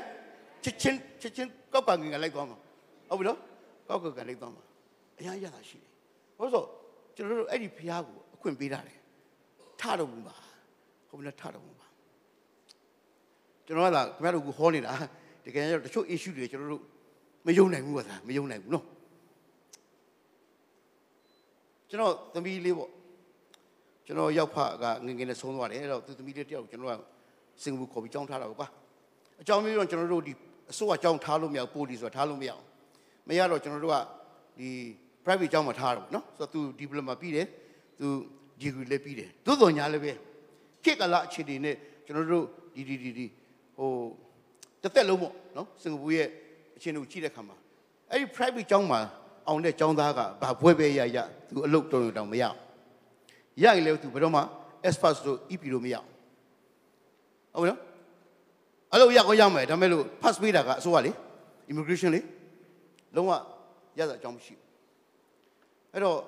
[0.63, 2.57] ချစ်ချင်းချစ်ချင်းကောက်ကငင်ကလိုက်သွားမှာ
[3.09, 3.37] ဟုတ်ပြီနော်
[3.87, 4.63] ကောက်ကငင်လိုက်သွားမှာ
[5.17, 5.91] အများကြီးရတာရှိတယ်
[6.37, 6.63] ဘာလို့ဆို
[7.17, 8.99] ကျွန်တော်တို့အဲ့ဒီဖះကိုအခွင့်ပေးတာတယ်
[9.81, 10.35] ထတော့ဘူးပါ
[11.09, 11.87] ဟုတ်ပြီလားထတော့ဘူးပါ
[13.65, 14.93] ကျွန်တော်ကလာခင်ဗျားတို့ကဟောနေတာ
[15.45, 16.83] တကယ်တော့တချို့ issue တွေကျွန်တော်တို့
[17.47, 18.85] မယုံနိုင်ဘူးကွာမယုံနိုင်ဘူးနော်
[21.89, 22.91] ကျွန်တော်သမီးလေးပေါ့
[24.05, 27.01] ကျွန်တော်ရောက်ဖကငငယ်နဲ့ဆုံးသွားတယ်အဲ့တော့သူသမီးလေးတယောက်ကျွန်တော်က
[27.63, 28.67] စင်ကာပူခေါ်ပြီးကြောင်းထားတာပေါ့ကွာ
[29.41, 30.33] အကြောင်းမျိုးတော့ကျွန်တော်တို့ဒီ
[30.71, 32.63] အစိုးရကြောင်းထားလို့မရဘူးပိုလီဆိုတာထားလို့မရအောင်
[33.27, 33.97] မရတော့ကျွန်တော်တို့က
[34.59, 34.69] ဒီ
[35.26, 37.46] private ကျောင်းမှာထားတော့နော်ဆိုတော့ तू diploma ပြီးတယ်
[38.00, 38.06] तू
[38.60, 40.12] degree လည်းပြီးတယ်သို့တော်ညာလည်းပဲ
[40.84, 42.44] ခေတ်ကလာအခြေအနေနဲ့ကျွန်တော်တို့
[42.74, 43.26] ဒီဒီဒီဒီ
[43.76, 43.90] ဟို
[44.82, 46.28] တစ်သက်လုံးပေါ့နော်စင်ကာပူရဲ့
[46.76, 47.56] အခြေအနေကိုကြည့်တဲ့အခါမှာ
[48.10, 49.00] အဲ့ဒီ private ကျောင်းမှာ
[49.48, 51.18] အောင်တဲ့ကျောင်းသားကဘာဘွဲပဲရရ
[51.48, 52.56] तू အလုပ်တော်တော်မရအောင်
[53.62, 54.42] ရရင်လည်း तू ဘယ်တော့မှ
[54.88, 56.06] expert တို့ EP တို့မရအောင်
[57.54, 57.80] ဟုတ်နော်
[58.92, 61.12] အဲ့လိုရကောရမယ်ဒါမဲ့လို့ pass ပေးတာကအစိုးရလေ
[61.70, 62.20] immigration လေ
[63.16, 63.30] လုံးဝ
[63.98, 64.65] ရတာအကြောင်းမရှိဘူး
[65.97, 66.19] အဲ့တော့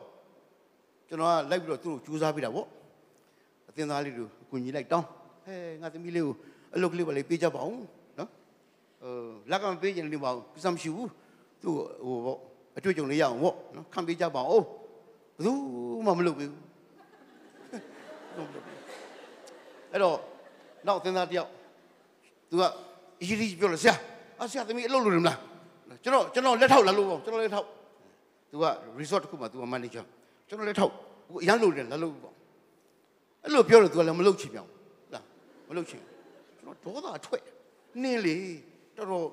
[1.09, 2.67] ကျွန်တော်ကလိုက်ပြီးတော့သူ့ကိုကြိုးစားပေးတာပေါ့
[3.69, 5.07] အသင်းသားလေးတို့အကူညီလိုက်တောင်း
[5.45, 6.33] ဟဲငါသမီးလေးကို
[6.75, 7.79] အလုပ်ကလေးပါလေးပေးကြပါဦး
[8.19, 8.29] နော်
[9.01, 9.13] ဟို
[9.51, 11.09] လက်ကမပေးချင်လို့ပါဘူးကိစ္စမရှိဘူး
[11.61, 11.73] သူ့
[12.05, 12.37] ဟိုပေါ့
[12.77, 14.63] အတွေ့အကြုံလေးရအောင်ပေါ့နော်ခံပေးကြပါဦးဘယ်
[15.45, 15.51] သူ
[16.05, 16.61] မှမလုပ်ပေးဘူး
[19.91, 20.17] အဲ့တော့
[20.87, 21.49] နောက်အသင်းသားတယောက်
[22.49, 22.63] သူက
[23.21, 23.95] အရေးကြီးပြောလို့ဆရာ
[24.39, 25.37] အဆရာသမီးအလုပ်လုပ်နေမလား
[26.03, 27.67] ကျွန်တော်ကျွန်တော်လက်ထောက်လာလို့ပေါ့ကျွန်တော်လက်ထောက်
[28.51, 28.65] သူက
[28.99, 30.03] resort တစ်ခုမှာသူက manager
[30.47, 30.93] ကျွန်တော်လက်ထောက်
[31.31, 32.33] ဟိုအရန်လုပ်တယ်လာလို့ပေါ့
[33.43, 34.69] အဲ့လိုပြောလို့သူကလည်းမလုပ်ချင်ပြောင်း
[35.13, 35.23] လား
[35.69, 36.01] မလုပ်ချင်
[36.57, 37.41] ကျွန်တော်ဒေါသအထွက်
[38.03, 38.35] နင်းလေ
[38.97, 39.25] တော်တော်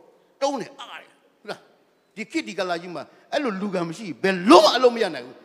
[0.42, 1.60] တုံးတယ်အားတယ်ဟုတ်လား
[2.16, 5.36] ဒီခေတ်ဒီကလာကြီးမှာအဲ့လိုလူကံမရှိဘယ်လုံးအလုံးမရနိုင်ဘူး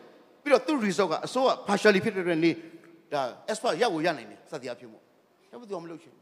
[0.42, 2.50] ပြီးတော့သူ့ result ကအစိုးရ partially ဖြစ်တဲ့နေ
[3.12, 5.02] ဒါ expert ရောက်ကိုရနိုင်တယ်စသည်အဖြစ်မို့
[5.50, 6.14] ဒါမှမဟုတ်မလုပ်ချင်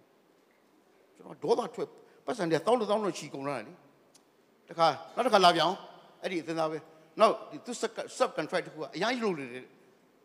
[1.16, 1.88] ကျွန်တော်ဒေါသထွက်
[2.26, 3.76] ပတ်စံတဲ့တောင်းတောင်းလို့ချီကုန်လာတယ်
[4.68, 5.76] တခါနောက်တစ်ခါလာပြောင်း
[6.22, 6.78] အဲ့ဒီအသင်းသားပဲ
[7.18, 7.72] နောက်ဒီသူ
[8.18, 9.64] sub contract တခုကအရင်လုပ်နေတယ်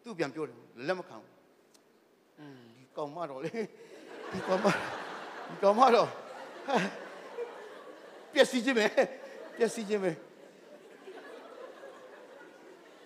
[0.03, 1.31] သူပြန်ပြောတယ်လက်မခံဘူး
[2.75, 3.49] ဒီကောင်မတော့လေ
[4.31, 4.65] ဒီကောင်မ
[5.49, 6.09] ဒီကောင်မတော့
[8.33, 8.85] ပျက်စီးခြင်းပဲ
[9.57, 10.11] ပျက်စီးခြင်းပဲ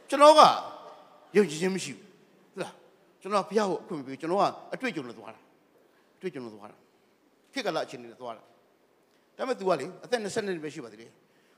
[0.10, 0.42] ကျွန်တော်က
[1.36, 2.06] ယုံကြည်ခြင်းမရှိဘူး
[2.54, 2.74] ဟုတ်လား
[3.22, 5.40] ကျွန်တော်ဘုရားကိုအခွင့်မပေးကျွန်တော်ကအတွေ့အကြုံနဲ့သွားတာ
[6.18, 6.78] အတွေ့အကြုံနဲ့သွားတာ
[7.54, 8.44] ခေတ်ကလာအချိန်နဲ့သွားတာ
[9.38, 11.12] ဒါပေမဲ့ तू ကလေအသက်20နှစ်ပဲရှိပါသေးတယ်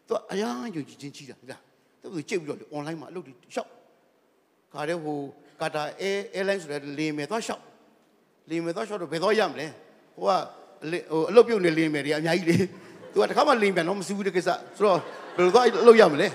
[0.08, 1.62] तू အရာယုံကြည်ခြင်းကြီးတာဟုတ်လား
[2.02, 3.70] သူကကြိတ်ပြီးတော့လေ online မှာအလုပ်တွေရှောက်
[4.74, 5.18] ခါတဲ့ဟို
[5.62, 7.64] ကာတာ air airline ဆိုတဲ့လေမယ်သွားရှောက်
[8.50, 9.68] လေမယ်သွားရှောက်တော့ဘယ်တော့ရမလဲ
[10.16, 10.32] ဟိုက
[11.12, 12.58] ဟိုအလုပ်ပြုတ်နေလေမယ်တွေအများကြီးလေ
[13.14, 14.98] तू ကတခါမှလေပြန်တော့မစူးဘူးတဲ့ကိစ္စဆိုတော့
[15.36, 16.28] ဘယ်လိုသွားအလုပ်ရမလဲ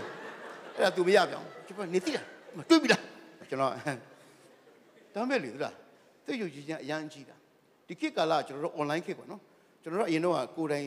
[0.76, 2.26] အဲ့ဒါ तू မရပြောင်းကျွန်တော်နေသိလား
[2.70, 3.02] တွေ့ပြီလား
[3.50, 3.72] ကျွန်တော်
[5.14, 5.74] ဒါမဲ့လေသလား
[6.26, 7.36] သိယူကြီးချင်းအရန်ကြီးတာ
[7.86, 9.40] ဒီခေတ်ကာလကျွန်တော်တို့ online ခေတ်ပေါ့နော်
[9.82, 10.86] ကျွန်တော်တို့အရင်တော့ကိုယ်တိုင်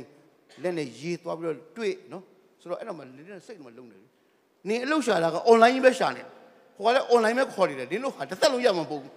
[0.63, 2.24] လက်နဲ့ရေးသွားပြီးတော့တွေ့နော်
[2.62, 4.09] ဆိုတော့အဲ့တော့မှလင်းနဲ့စိတ်မှလုံနေတယ်
[4.68, 6.23] နင်အလုပ်ရှာတာက online ပဲရှာနေ
[6.76, 9.12] ဟိုကလည်း online ပဲခေါ်နေတယ်နင်တို့ဟာတစ်သက်လုံးရမှာမဟုတ်ဘူး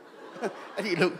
[0.75, 1.13] အဲ့ဒီအလုပ်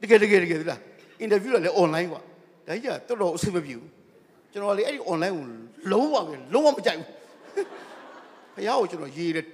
[0.00, 0.80] တကယ်တကယ်တကယ်သလား
[1.24, 2.22] interview လည်း online กว่า
[2.66, 3.90] ဒါကြီးကတော်တော်အဆင်မပြေဘူး
[4.52, 5.44] ကျွန်တော်လေအဲ့ဒီ online ကို
[5.92, 7.08] လုံးဝပဲလုံးဝမကြိုက်ဘူး
[8.54, 9.46] ဖះကိုကျွန်တော်ရေးတယ်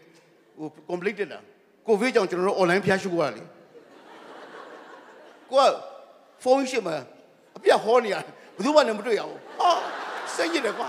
[0.58, 1.38] ဟို complete တက်တာ
[1.86, 3.42] ကိုဗစ်ကြောင့်ကျွန်တော်တို့ online ဖျားရှိခိုးရတာလေ
[5.50, 5.70] ကိုက
[6.42, 6.96] ဖုန်းရှိမှာ
[7.56, 9.70] အပြတ်ဟောနေရတယ်ဘယ်သူမှလည်းမတွေ့ရဘူးဟာ
[10.34, 10.88] စိတ်ရတယ်ကွာ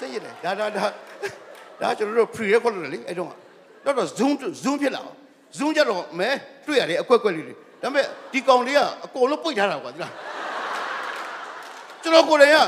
[0.00, 0.84] စိတ်ရတယ်ဒါဒါဒါ
[1.80, 3.28] ဒါကျွန်တော်တို့ pre record လုပ်တယ်လေအဲ့တော့
[3.84, 5.16] တော့တော့ zoom zoom ဖြစ်လာအောင်
[5.58, 6.28] zoom ကြတော့မဲ
[6.66, 10.12] တွေ့ရတယ်အကွက်ကွက်လေးတွေဒါပေမဲ့ဒီကောင်လေးကအကုန်လုံးပိတ်ထားတာကွာဒီလား
[12.02, 12.58] ကျွန်တော်ကိုယ်တိုင်က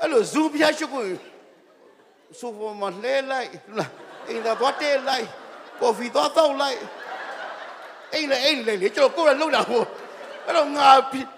[0.00, 1.06] အဲ့လို zoom ဖျားရှိခိုး
[2.38, 3.90] ဆိုဖော်မှာလဲလိုက်လား
[4.28, 5.26] အင်းသာသွားတဲလိုက်
[5.80, 6.78] ကော်ဖီသွားတောက်လိုက်
[8.14, 9.82] အိမ်လေအိမ်လေလေကျွန်တော်ကိုယ်ကလှုပ်တာဟို
[10.46, 10.88] အဲ့တော့ငါ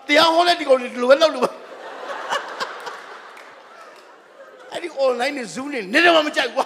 [0.09, 1.49] တရားဟောလဲဒီကောင်လေးဒီလိုပဲလှုပ်လို့
[4.71, 6.65] အဲ့ဒီ online နဲ့ zoom နဲ့နေတော့မကြိုက်ကွာ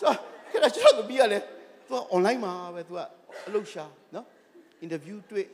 [0.00, 0.12] ဆို
[0.50, 1.38] ခက်ကျွန်တော်ပြီးရလဲ
[1.88, 3.00] သူက online မှာပဲသူက
[3.46, 4.24] အလုပ်ရှာနော်
[4.84, 5.46] interview တွေ့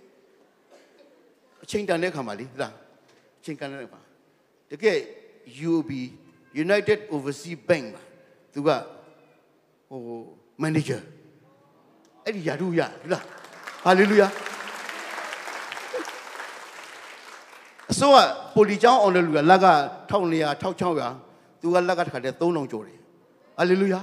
[1.64, 2.73] အချိန်တန်တဲ့ခါမှာလေဟုတ်လား
[3.40, 4.01] အချိန်ကန်တဲ့ခါ
[4.71, 4.99] တကယ်
[5.67, 5.90] UOB
[6.64, 8.03] United Overseas Bank မှာ
[8.55, 8.69] သူက
[9.88, 10.01] ဟို
[10.62, 11.01] manager
[12.25, 13.25] အဲ့ဒီယာရုရဟုတ်လား
[13.85, 14.29] ဟာလေလုယာ
[17.94, 18.18] အစိုးရ
[18.54, 19.66] ပိုလီချောင်းအောင်တဲ့လူကလက်က
[20.11, 22.98] 1400 1600သူကလက်ကတစ်ခါတည်း3000ကျော်တယ်
[23.59, 24.00] ဟာလေလုယာ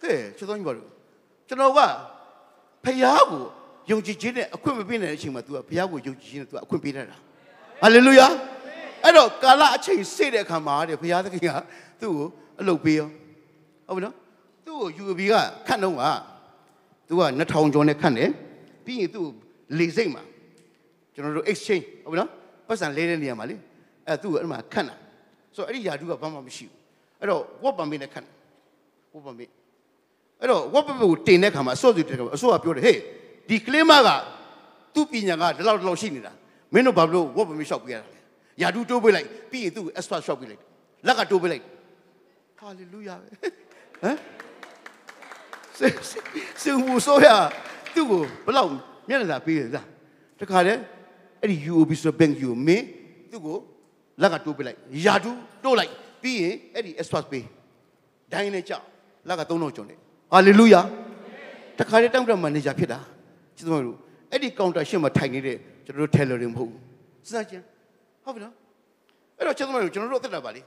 [0.00, 0.88] ဟဲ့ချစ်တော်ကြီးပါလို့
[1.48, 1.80] ကျွန်တော်က
[2.84, 3.42] ဖယားကို
[3.90, 7.16] ယုံကြည်ခြင်းနဲ့အခွင့်မပေးနိုင်တဲ့အချိန်မှာ तू ကဖယားကိုယုံကြည်ခြင်းနဲ့ तू အခွင့်ပေးတတ်တာ
[7.82, 8.26] ဟာလေလုယာ
[9.02, 11.50] အဲ့တော့ကာလအချိန်စေ့တဲ့အခါမှာတဲ့ဘုရားသခင်က
[12.00, 12.26] သူ့ကို
[12.60, 13.08] အလုပ်ပေးရော
[13.88, 14.14] ဟုတ်ပြီနော်
[14.66, 15.34] သူ့ကို UAB က
[15.66, 16.02] ခတ်တော့က
[17.08, 18.30] သူက2000ကျော်နဲ့ခတ်တယ်
[18.84, 19.26] ပြီးရင်သူ့
[19.78, 20.22] လေစိတ်မှာ
[21.16, 22.30] ကျွန်တော်တို့ exchange ဟုတ်ပြီနော်
[22.68, 23.56] ပတ်စံလဲတဲ့နေရာမှာလေ
[24.06, 24.94] အဲ့သူ့ကိုအဲ့မှာခတ်တာ
[25.54, 26.76] ဆိုတော့အဲ့ဒီယာတုကဘာမှမရှိဘူး
[27.20, 28.32] အဲ့တော့ what ပံပေးနဲ့ခတ်တယ်
[29.12, 29.50] what ပံပေး
[30.40, 32.98] အဲ့တော့ what ပံပေးကိုတင်တဲ့ခါမှာအစောစီတင်တယ်အစောကပြောတယ်ဟေး
[33.48, 34.08] ဒီကလေးမက
[34.94, 36.32] သူ့ပညာကဒီလောက်ဒီလောက်ရှိနေတာ
[36.74, 38.18] မင်းတို့ဘာလို့ what ပံပေးလျှောက်ပြရတာလဲ
[38.62, 40.62] ယာတုတိုးပေးလိုက်ပြီးရင်သူ့ကို extra လျှောက်ပေးလိုက်
[41.06, 41.64] လက်ကတိုးပေးလိုက်
[42.58, 44.16] ဟာလေလုယာပဲဟမ်
[45.78, 45.88] စေ
[46.62, 47.26] စေဟူဆိုရ
[47.94, 48.70] သူ့ကိုဘလောက်
[49.08, 49.86] မျက်နှာသာပေးရလား
[50.40, 50.80] တခါတည်း
[51.42, 52.84] အဲ့ဒီ UOB ဆိုဘန်ယူမင်း
[53.30, 53.58] သူ့ကို
[54.22, 55.30] လက်ကတိုးပေးလိုက်ယာတု
[55.64, 57.44] တိုးလိုက်ပြီးရင်အဲ့ဒီ extra ပေး
[58.32, 58.84] ဒိုင်းနဲ့ကြောက်
[59.28, 59.94] လက်က3000ကျော်နေ
[60.32, 60.80] ဟာလေလုယာ
[61.78, 62.98] တခါတည်းတောင်းတမန်နေဂျာဖြစ်တာ
[63.56, 63.96] ချစ်သမားတို့
[64.32, 66.80] အဲ့ဒီကောင်တာရှင်းမှာထိုင်နေတဲ့ကျွန်တော်တို့ teller တွေမဟုတ်ဘူး
[67.26, 67.62] စဉ်းစားကြည့်
[68.24, 68.54] ဟုတ်ပြီနော်
[69.38, 70.62] အဲ့တော့ချစ်သမားတို့ကျွန်တော်တို့အသက်တာပါလေ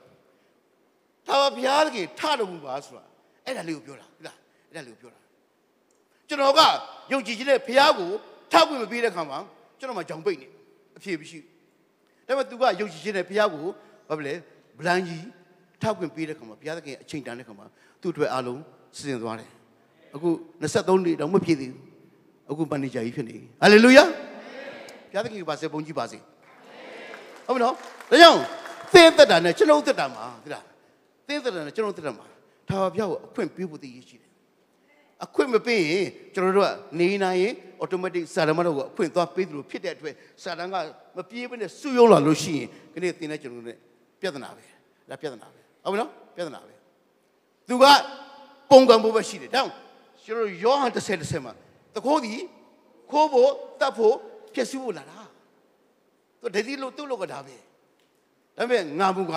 [1.27, 3.03] ဒါပါဘုရားကြီးထတော်မူပါဆိုတာ
[3.45, 5.19] အဲ့ဒါလေးကိုပြောတာဟုတ်လားအဲ့ဒါလေးကိုပြောတာ
[6.27, 6.62] ကျွန်တော်က
[7.12, 8.10] ယုံကြည်ခြင်းနဲ့ဘုရားကို
[8.51, 9.39] ထောက်ခွင့်မပေးတဲ့ခါမှာ
[9.79, 10.47] ကျွန်တော်မှကြောင်ပိတ်နေ
[10.99, 13.65] အဖြေမရှိဘူးဒါပေမဲ့ तू ကယုံကြည်ခြင်းနဲ့ဘုရားကို
[14.09, 14.33] ဘာဖြစ်လဲ
[14.79, 15.25] ဗလန်ကြီး
[15.81, 17.65] ထောက်ခွင့်ပေးတဲ့ခါမှာဘုရားသခင်အချိန်တန်တဲ့ခါမှာ
[18.01, 18.62] သူ့အတွက်အားလုံး
[18.95, 19.49] စီစဉ်သွားတယ်
[20.15, 20.29] အခု
[20.62, 21.83] 23နှစ်တော့မဖြစ်သေးဘူး
[22.51, 26.17] အခုမန်နေဂျာကြီးဖြစ်နေဟာလေလုယာဘုရားသခင်ကပါစေပုံကြီးပါစေ
[27.47, 27.73] ဟုတ်ပြီနော်
[28.09, 28.39] ဒါကြောင့်
[28.93, 30.63] သင်သက်တာနဲ့ကျွန်တော်သက်တာမှာဒီလား
[31.27, 32.25] သင်သက်တာနဲ့ကျွန်တော်သက်တာမှာ
[32.69, 34.28] ဒါပါဘုရားကိုအခွင့်ပေးဖို့တည်ရရှိတယ်
[35.23, 37.53] အခွင့်မပေးရင်ကျွန်တော်တို့ကနေနိုင်ရင်
[37.84, 40.75] automatic စာရမတော်ကိုအခွင့်သွားပေးသလိုဖြစ်တဲ့အတွက်စာတန်က
[41.17, 43.73] မပြေးဘဲနဲ့စုယုံလာလို့ရှိရင်ခနေ့သင်တဲ့ကျွန်တော်တို့ ਨੇ
[44.21, 44.63] ပြဿနာပဲ
[45.10, 46.73] ဒါပြဿနာပဲဟုတ်ပြီနော်ပြဿနာပဲ
[47.67, 47.86] သူက
[48.71, 49.63] ပုံကံဖို့ပဲရှိတယ်ဒါ
[50.23, 51.53] ကျွန်တော်ယောဟန်30 30မှာ
[51.95, 52.34] တခိုးဒီ
[53.12, 54.15] ခိုးဖို့တတ်ဖို့
[54.53, 55.19] ဖြစ်စုဖို့လာတာ
[56.41, 57.55] သူတတိလို့သူ့လို့ကဒါပဲ
[58.58, 59.34] ဒါပေမဲ့ငါဘူးက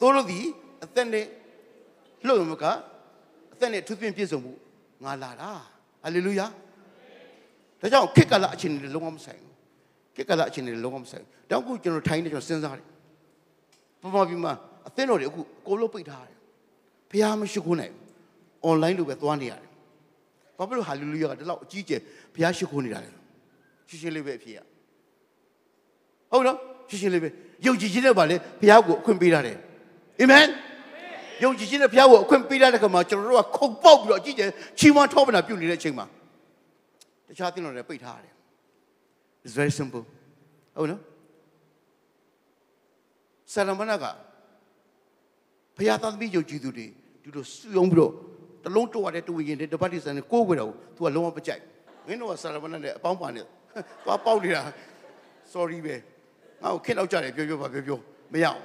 [0.00, 0.40] တို့လို့ဒီ
[0.84, 1.26] အသက်နဲ့
[2.26, 2.64] လှုပ်မက
[3.56, 4.52] အသက်နဲ့သူပြင်ပြည့်စုံမှု
[5.04, 5.50] ငါလာတာ
[6.02, 6.46] ဟာလေလုယာ
[7.80, 9.54] ဒါကြောင့်ခေတ်ကလအချိန်တွေလုံးဝမဆိုင်ဘူး
[10.16, 12.86] ခေတ်ကလအချိန်တွေလုံးဝမဆိုင်ဘူးတောင်ခုကျွန်တော်ထိုင်နေကျွန်တော်စဉ်းစားတယ်
[14.00, 14.50] ပပပြီးမှ
[14.88, 16.36] အသင်းတော်တွေအခုအကုန်လုံးပိတ်ထားတယ်
[17.10, 18.04] ဖះမရှိခိုးနိုင်ဘူး
[18.68, 19.70] online လို့ပဲသွားနေရတယ်
[20.58, 22.00] ဘာဖြစ်လို့ဟာလေလုယာကဒီလောက်အကြီးကျယ်
[22.34, 23.10] ဖះရှိခိုးနေတာလဲ
[23.88, 24.58] ရှင်းရှင်းလေးပဲအဖြစ်ရ
[26.30, 27.28] ဟုတ်နော်ရှင်းရှင်းလေးပဲ
[27.66, 29.56] ယုံကြည်ခြင်းနဲ့ပါလေဖះကိုအခွင့်ပေးထားတယ်
[30.20, 30.46] အာမင်
[31.44, 36.06] ယုံကြည်ခြင်းနဲ့ဖះကိုအခွင့်ပေးထားတဲ့ခါမှာကျွန်တော်တို့ကခုန်ပေါက်ပြီးတော့အကြီးကျယ်ချီးမွမ်းထောပနာပြုနေတဲ့အချိန်မှာ
[37.28, 38.34] တခြားသင်တော်တွေပိတ်ထားရတယ်
[39.44, 40.02] It's very simple
[40.76, 41.00] ဟုတ်နော်
[43.52, 44.04] ဆရာမနာက
[45.76, 46.86] ဖះသားသမီးယုံကြည်သူတွေ
[47.22, 48.12] ဒီလိုစုယုံပြီးတော့
[48.64, 51.62] တလုံးတော့ရတဲ့တူရင်တဲ့တပတ်တိဆန်နဲ့ကိုးခွေတော့ तू ကလုံးဝမကြိုက်
[52.06, 53.44] မင်းတို့ကဆရာမနာနဲ့အပေါင်းပါနဲ့
[54.04, 54.62] သွားပေါက်နေတာ
[55.52, 55.94] sorry ပဲ
[56.62, 57.98] ငါ့ကိုခက်တော့ကြတယ်ပြောပြောပါပြောပြော
[58.32, 58.60] မရအောင်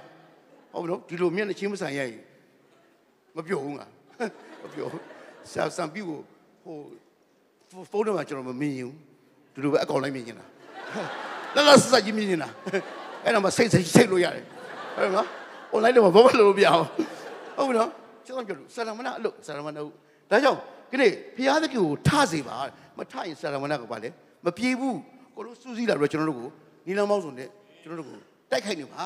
[0.71, 2.21] ဟုတ်နော်ဒီလိုမျက်နှာချင်းမဆိုင်ရရင်
[3.35, 3.85] မပြောဘူးငါ
[4.63, 4.87] မပြော
[5.51, 6.03] ဆရာစံပြူ
[6.65, 6.77] ကို
[7.71, 8.93] ဟိုဖုန်းတော့ကျွန်တော်မမြင်ဘူး
[9.53, 10.45] ဒီလိုပဲအကောင်လိုက်မြင်နေတာ
[11.55, 12.49] လာလာစစကြီးမြင်နေတာ
[13.23, 14.45] အဲ့တော့မစိတ်စိတ်စိတ်လို့ရတယ်
[14.95, 15.27] ဟုတ်နော်
[15.73, 16.85] online တော့ဘာမှလုပ်လို့မရအောင်
[17.57, 17.89] ဟုတ်ပြီနော်
[18.25, 19.95] ကျွန်တော်ပြောလို့ဆရာမနာအလုပ်ဆရာမနာဟုတ်
[20.31, 20.59] ဒါကြောင့်
[20.91, 22.55] ဒီနေ့ဖျားသခင်ကိုထစေပါ
[22.97, 24.09] မထရင်ဆရာမနာကပါလေ
[24.45, 24.97] မပြေဘူး
[25.35, 26.49] ကိုလို့စူးစီးလာတော့ကျွန်တော်တို့ကို
[26.87, 27.49] နီလောင်မောက်စုံနဲ့
[27.83, 28.17] ကျွန်တော်တို့ကို
[28.51, 29.03] တိုက်ခိုက်နေပါ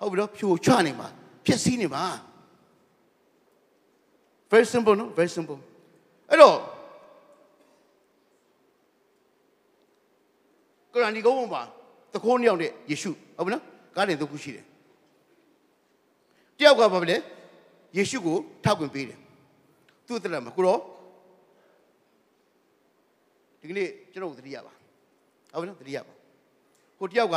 [0.00, 1.06] ဟုတ်ပြီနော်ဖြိုချနေပါ
[1.46, 2.02] ဖျက်ဆီးနေပါ
[4.52, 5.58] very simple နော် very simple
[6.30, 6.56] အဲ့တော့
[10.92, 11.62] ကုရ်အာန်ဒီကုန်းပေါ်မှာ
[12.12, 13.64] သခိုးနှစ်ယောက်နဲ့ယေရှုဟုတ်ပြီနော်
[13.96, 14.64] ကားတင်သုံးခုရှိတယ်
[16.58, 17.16] တယောက်ကဘာပဲလဲ
[17.96, 19.18] ယေရှုကိုထောက်ကွင်ပေးတယ်
[20.06, 20.80] သူ့တလက်မှာကိုတော့
[23.60, 24.72] ဒီကနေ့ကျွန်တော်တို့သတိရပါ
[25.52, 26.14] ဟုတ်ပြီနော်သတိရပါ
[26.98, 27.36] ကိုတယောက်က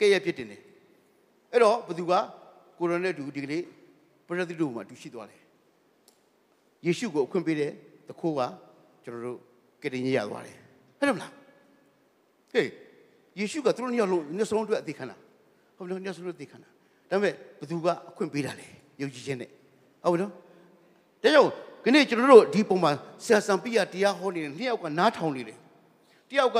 [0.00, 0.62] ကဲ့ရဲ့ဖြစ်တင်တယ်
[1.52, 2.12] အဲ့တော့ဘသူက
[2.78, 3.62] ကိုရိုနဲ့တူဒီကနေ့
[4.26, 5.39] ပရိသတ်တို့မှာတူရှိသွားတယ်
[6.86, 7.70] ယေရှုကိုအခွင့်ပေးတဲ့
[8.08, 8.40] တခိုးက
[9.04, 9.38] ကျွန်တော်တို့
[9.82, 10.56] ကတင်ရရသွားတယ်
[10.98, 11.32] ဟုတ်တယ်မလား
[12.52, 12.68] ဟေး
[13.38, 15.16] ယေရှုကသူတို့ညလုံးညဆုံးအတွက်အသေးခံတာ
[15.76, 16.68] ဟုတ်တယ်ညဆုံးအတွက်အသေးခံတာ
[17.10, 18.66] ဒါပေမဲ့ဘသူကအခွင့်ပေးတာလေ
[19.00, 19.50] ယုံကြည်ခြင်းနဲ့
[20.04, 20.36] ဟုတ်ပြီနော်ဒါ
[21.22, 21.52] ကြောင့်
[21.84, 22.92] ခနေ့ကျွန်တော်တို့ဒီပုံမှာ
[23.24, 25.58] ဆရာဆံပိယတရားဟောနေတယ်နှစ်ယောက်ကနားထောင်နေတယ်
[26.30, 26.58] တယောက်က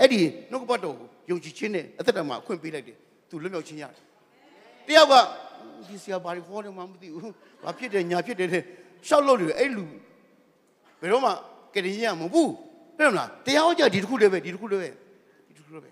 [0.00, 2.96] အဲ့ဒီနှုတ်ကပတ်တော်ကိုယုံကြည်ခြင်းနဲ့အသက်တာမှာအခွင့်ပေးလိုက်တယ်
[3.28, 4.04] သူလွတ်မြောက်ခြင်းရတယ်
[4.88, 5.14] တယောက်က
[5.88, 8.62] ဒီဆရာဘာတွေဟောတယ်မှမသိဘူးဘာဖြစ်တယ်ညာဖြစ်တယ်တဲ့
[9.08, 9.84] ရှောက်လို့တယ်အဲ့လူ
[11.00, 11.30] ဘယ်တော့မှ
[11.74, 12.50] ကတိရမဟုတ်ဘူး
[12.98, 14.88] ဟုတ်မလားတရားဟောကြဒီတစ်ခုတည်းပဲဒီတစ်ခုတည်းပဲ
[15.46, 15.90] ဒီတစ်ခုတည်းပဲ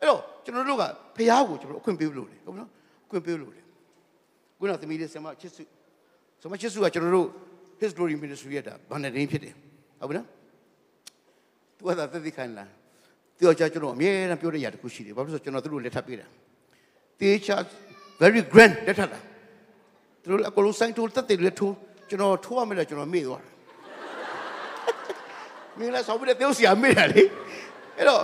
[0.00, 0.84] အဲ့တော့ကျွန်တော်တို့က
[1.16, 2.68] ဖះကိုကျွန်တော်အခွင့်ပေးလို့လေဟုတ်မလား
[3.06, 3.62] အခွင့်ပေးလို့လေ
[4.58, 5.62] ခုနသမီးလေးဆရာမချစ်စု
[6.40, 7.28] ဆရာမချစ်စုကကျွန်တော်တို့
[7.80, 9.54] his glory ministry ရတာဘာနဲ့ရင်းဖြစ်တယ်
[10.00, 10.26] ဟုတ်ပြီနော်
[11.76, 12.64] သူကသာသက်သေခိုင်းလာ
[13.38, 16.26] သူကကျွန်တော်အမြဲတမ်းပြောတဲ့ຢာတစ်ခုရှိတယ်ဘာလို့လဲဆိုကျွန်တော်သူတို့လက်ထပ်ပေးတာ
[17.20, 17.56] တေချာ
[18.20, 19.18] very grand လက်ထပ်တာ
[20.22, 21.74] သူတို့အကလုံးဆိုင်တိုးတက်တယ်လက်ထိုး
[22.14, 23.52] ကျွန်တော်ထိုးရမယ်လားကျွန်တော်မေ့သွားတယ်
[25.78, 27.22] မင်းလည်းဆောင်းပြီးတဲ့သေုပ်စီအမေ့တာလေ
[27.96, 28.22] အဲ့တော့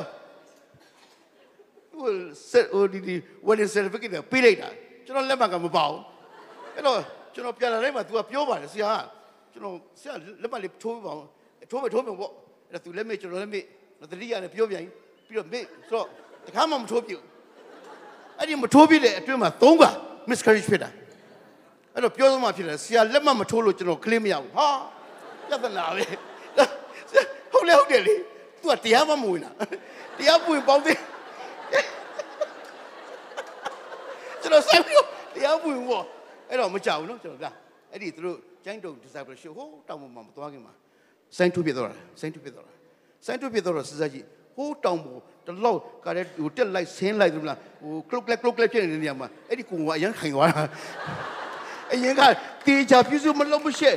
[1.93, 2.09] ဟို
[2.51, 3.15] ဆက်ဟိုဒီဒီ
[3.47, 4.69] wedding certificate ပေးလိုက်တာ
[5.05, 6.01] ကျွန်တော်လက်မှတ်ကမပါဘူး
[6.75, 6.99] အဲ့တော့
[7.35, 8.91] ကျွန်တော်ပြန်လာတိုင်းမှာ तू ကပြောပါတယ်ဆရာ
[9.53, 11.29] ကျွန်တော်ဆရာလက်မှတ်လေးထိုးပါအောင်
[11.71, 12.33] ထိုးမယ်ထိုးမယ်ပေါ့
[12.71, 13.65] အဲ့တော့ तू လက်မေ့ကျွန်တော်လက်မေ့
[14.13, 14.85] တတိယနဲ့ပြောပြန်
[15.27, 16.07] ပြီးတော့မေ့ဆိုတော့
[16.47, 17.23] တခါမှမထိုးပြဘူး
[18.39, 19.91] အဲ့ဒီမထိုးပြတဲ့အတွင်းမှာ၃ခါ
[20.31, 20.91] miscarriage ဖြစ်တာ
[22.01, 24.69] အဲ့တော့ပြောသမှဖြစ်တယ်ဆရာလက်မှတ်မထိုးလို့ကျွန်တော်ကလေးမရဘူးဟာ
[25.49, 26.05] ပြဿနာပဲ
[27.53, 28.15] ဟုတ်လေဟုတ်တယ်လေ
[28.61, 29.51] तू ကတရားမှမဝင်တာ
[30.19, 30.99] တရားပွင့်ပေါင်းသေး
[34.43, 36.05] ကျွန်တော်ဆက်ပြီးတရားပွင့်ပေါ့
[36.49, 37.47] အဲ့တော့မကြောက်ဘူးနော်ကျွန်တော်က
[37.93, 40.73] အဲ့ဒီသူတို့ကျိုင်းတုံ discipleship ဟိုတောင်ပေါ်မှာမသွားခင်မှာ
[41.37, 42.73] စိုင်းထုတ်ပြတော့တာစိုင်းထုတ်ပြတော့တာ
[43.27, 44.25] စိုင်းထုတ်ပြတော့စစ်စားကြီး
[44.57, 50.63] ဟိုတောင်ပေါ်တလောက်ကလည်းဟိုတက်လိုက်ဆင်းလိုက်သလားဟိုကလုတ်ကလက်ကလုတ်ကလက်ဖြစ်နေတဲ့နေရာမှာအဲ့ဒီကုံကအရန်ခိုင်သွားတာ
[51.93, 52.21] အရင်က
[52.67, 53.95] တေချာပြည့်စုံမလုံးမရှက်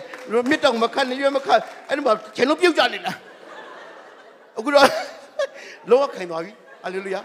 [0.49, 3.13] မြစ်တောင်မခတ်နေရွမခတ်အဲ့ဒီမှာခြေလုံးပြုတ်ကြနေတာ
[4.58, 4.88] အခုတော့
[5.89, 6.51] လောကခိုင်သွားပြီ
[6.82, 7.21] ဟာလေလုယာ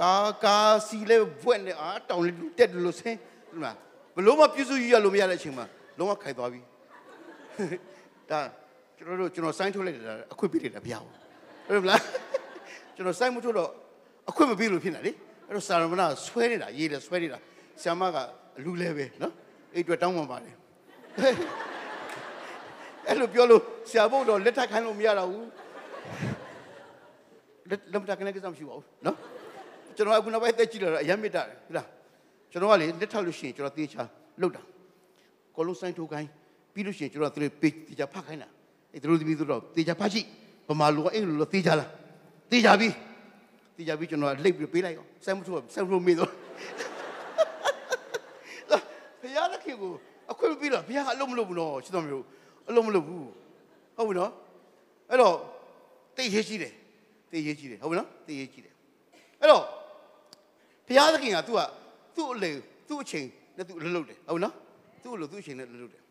[0.00, 0.12] ကာ
[0.44, 0.56] ကာ
[0.86, 3.18] စီလဲဘွက်နဲ့အာတောင်လေးတက်တယ်လို့ဆင်း
[3.52, 3.72] ဒီမှာ
[4.16, 5.66] ဘလို့မပြည့်စုံရရလို့မရတဲ့အချိန်မှာ
[5.98, 6.60] လုံးဝခိုင်သွားပြီ
[8.30, 8.40] ဒါ
[8.96, 12.00] ကျွန်တော်တို့ကျွန်တော်စိုင်းထုတ်လိုက်တာအခွင့်ပေးတယ်လားဗျာဟုတ်မလား
[12.94, 13.70] ကျွန်တော်စိုင်းမထုတ်တော့
[14.30, 15.12] အခွင့်မပေးလို့ဖြစ်နေလေ
[15.46, 17.38] အဲ့တော့စာရမဏဆွဲနေတာရေးတယ်ဆွဲနေတာ
[17.82, 18.16] ဆ iam မက
[18.58, 19.32] အလူလဲပဲနော်
[19.74, 20.54] အဲ့အတွက်တောင်းပန်ပါတယ်
[23.08, 25.46] အဲ့လိုပြောလို့ဆရာဘုတ်တော့လက်ထပ်ခိုင်းလို့မရတော့ဘူး
[27.68, 29.16] လက်လက်ထပ်ခိုင်းလည်းကိစ္စမရှိပါဘူးနော်
[29.96, 31.86] ကျွန်တော်ကခုနောက်ပိုင်းတက်ကြည့်လာတော့အယမ်းမြတ်တယ်ဟုတ်လား
[32.50, 34.02] ကျွန်တော်ကလေလက်ထပ်လို့ရှိရင်ကျွန်တော်တေးချာ
[34.40, 34.62] လှုပ်တာ
[35.56, 36.28] ကိုလုံးဆိုင်ထိုးခိုင်း
[36.74, 38.48] ပြီးလို့ရှိရင်ကျွန်တော်သူတို့ပေတေးချာဖတ်ခိုင်းတာ
[38.92, 40.26] အဲ့သူတို့သမီးတို့တော့တေးချာဖတ်ကြည့်
[40.68, 41.90] ဗမာလူကအဲ့လိုလိုတေးချာလား
[42.50, 42.88] တေးချာပြီ
[43.76, 46.32] တေးချာပြီကျွန်တော်လှိပ်ပြီးပေးလိုက်ရောစိုင်းမထိုးစိုင်းမထိုးမေးတော့ဖ
[49.68, 49.92] ခင်ကခင်ခင်ကို
[50.32, 52.24] အခွင့်မပေးတော့ဘုရားကအလုံးမလုပ်ဘူးနော်ရှင်းတော်မျိုး
[52.68, 53.24] အလုံးမလုပ်ဘူး
[53.96, 54.32] ဟုတ်ပြီနော်
[55.10, 55.36] အဲ့တော့
[56.16, 56.72] တိတ်ရေးကြီးတယ်
[57.30, 58.74] တိတ်ရေးကြီးတယ်ဟုတ်ပြီနော်တိတ်ရေးကြီးတယ်
[59.40, 59.64] အဲ့တော့
[60.86, 61.60] ဘုရားသခင်ကသူက
[62.16, 62.50] သူ့အလေ
[62.88, 63.26] သူ့အချိန်
[63.56, 64.54] နဲ့သူ့အလုပ်လုပ်တယ်ဟုတ်ပြီနော်
[65.02, 66.02] သူ့အလုပ်သူ့အချိန်နဲ့အလုပ်လုပ်တယ်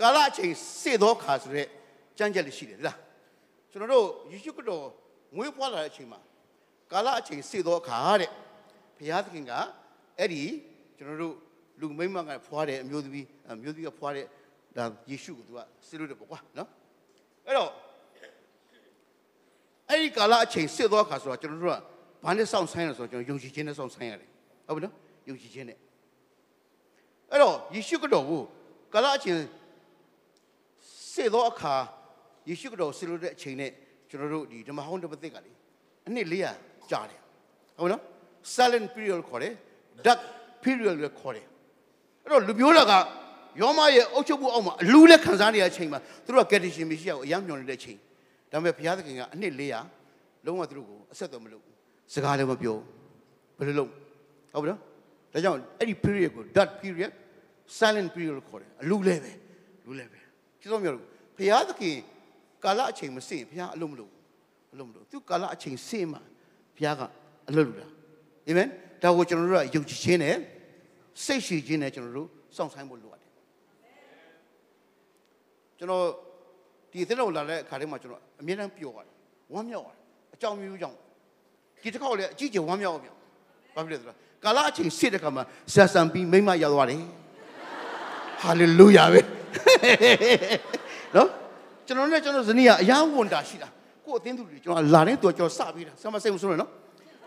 [0.00, 1.66] ကာလအချိန်စေသောခါဆိုတဲ့
[2.18, 2.98] ကြမ်းကြက်လေးရှိတယ်လား
[3.70, 4.86] ကျွန်တော်တို့ယေရှုခရစ်တော်
[5.36, 6.20] မွေးဖွားလာတဲ့အချိန်မှာ
[6.92, 8.30] ကာလအချိန်စေသောအခါတဲ့
[8.96, 9.52] ဘုရားသခင်က
[10.18, 10.42] အဲ့ဒီ
[10.96, 11.36] ကျွန်တော်တို့
[11.80, 14.26] လူမိမ့်မကဖွားတဲ့အမျိုးသမီးအမျိုးသမီးကဖွားတဲ့
[14.76, 16.68] ဒါယေရှုကိုသူကဆေလို့တယ်ပေါ့ကွာနော်
[17.46, 17.70] အဲ့တော့
[19.88, 21.78] အဲ့ဒီကာလအချိန်စေသောအခါဆိုတော့ကျွန်တော်တို့က
[22.24, 24.28] ဘာနဲ့စောင့်ဆိုင်လဲဆိုတော့ကျွန်တော်ယုံကြည်ခြင်းနဲ့စောင့်ဆိုင်ရတယ်
[24.66, 24.94] ဟုတ်ပြီနော်
[25.28, 25.78] ယုံကြည်ခြင်းနဲ့
[27.30, 28.42] အဲ့တော့ယေရှုခရစ်တော်ကို
[28.94, 29.38] ကာလအချိန်
[31.12, 31.74] စေသောအခါ
[32.48, 33.70] ယေရှုခရစ်တော်ဆေလို့တဲ့အချိန်နဲ့
[34.10, 35.52] ကျွန်တော်တို့ဒီဓမ္မဟောင်းဓမ္မသစ်ကလေ
[36.06, 36.26] အနှစ်
[36.58, 37.20] 400ကြာတယ်
[37.78, 38.02] ဟုတ်နော်
[38.54, 39.52] silent period ခေါ်တယ်
[40.06, 40.20] dark
[40.62, 41.46] period လို့ခေါ်တယ်
[42.22, 42.94] အဲ့တော့လူမျိုးတော်က
[43.60, 47.98] ယောမရဲ့အုပ်ချုပ်မှုအောက်မှာအလူနဲ့ခံစားနေရတဲ့အချိန်မှာသူတို့ကကယ်တင်ရှင်မရှိရကိုအယံမျောနေတဲ့အချိန်
[48.50, 51.74] ဒါပေမဲ့ဘုရားသခင်ကအနှစ်400လုံးဝသူတို့ကိုအဆက်အသွယ်မလုပ်ဘူး
[52.14, 52.76] စကားလည်းမပြော
[53.58, 53.90] ဘယ်လိုလုပ်
[54.52, 54.80] ဟုတ်ပြီနော်
[55.32, 57.12] ဒါကြောင့်အဲ့ဒီ period ကို dark period
[57.78, 59.32] silent period လို့ခေါ်တယ်အလူလဲပဲ
[59.86, 60.18] လူလဲပဲ
[60.60, 60.94] ကျတော့မျိုး
[61.36, 61.96] ဘုရားသခင်
[62.64, 64.20] ကာလအချိန်မစင်ဘုရားအလုံးမလုပ်ဘူး
[64.74, 66.20] အလုံးမလုပ်သူကာလအချိန်စင်မှာ
[66.76, 67.02] ဘုရားက
[67.48, 67.86] အလုပ်လုပ်တာ
[68.48, 68.68] အာမင်
[69.02, 70.36] ဒါကိုကျွန်တော်တို့ကယုံကြည်ခြင်းနဲ့
[71.24, 73.30] စိတ်ရှိခြင်းနဲ့ကျွန်တော်တို့စောင့်ဆိုင်ဖို့လိုအပ်တယ်
[75.78, 76.04] ကျွန်တော်
[76.92, 79.14] ဒီသင်းတော်လာတဲ့အခါတိုင်းမှာကျွန်တော်အမြဲတမ်းပျော်ပါတယ်
[79.52, 80.00] ဝမ်းမြောက်ပါတယ်
[80.34, 80.96] အကြောင်းမျိုးကြောင့်
[81.82, 83.16] ဒီတစ်ခေါက်လည်းအကြီးကျယ်ဝမ်းမြောက်အောင်ပြော
[83.74, 85.42] ဘာဖြစ်လဲဆိုတော့ကာလအချိန်စစ်တဲ့ခါမှာ
[85.74, 87.02] ဆာဆန်ပြီးမိမရောက်သွားတယ်
[88.42, 89.20] ဟာလေလုယာပဲ
[91.16, 91.28] နော်
[91.86, 93.68] ကျွန်တော်နဲ့ကျွန်တော်ဇနီးကအယံဝန်တာရှိတာ
[94.06, 96.70] ကို့အသင်းသူတွေကျွန်တော်လာတဲ့သူကျွန်တော်စပေးတာဆမစိတ်မဆိုးနဲ့နော်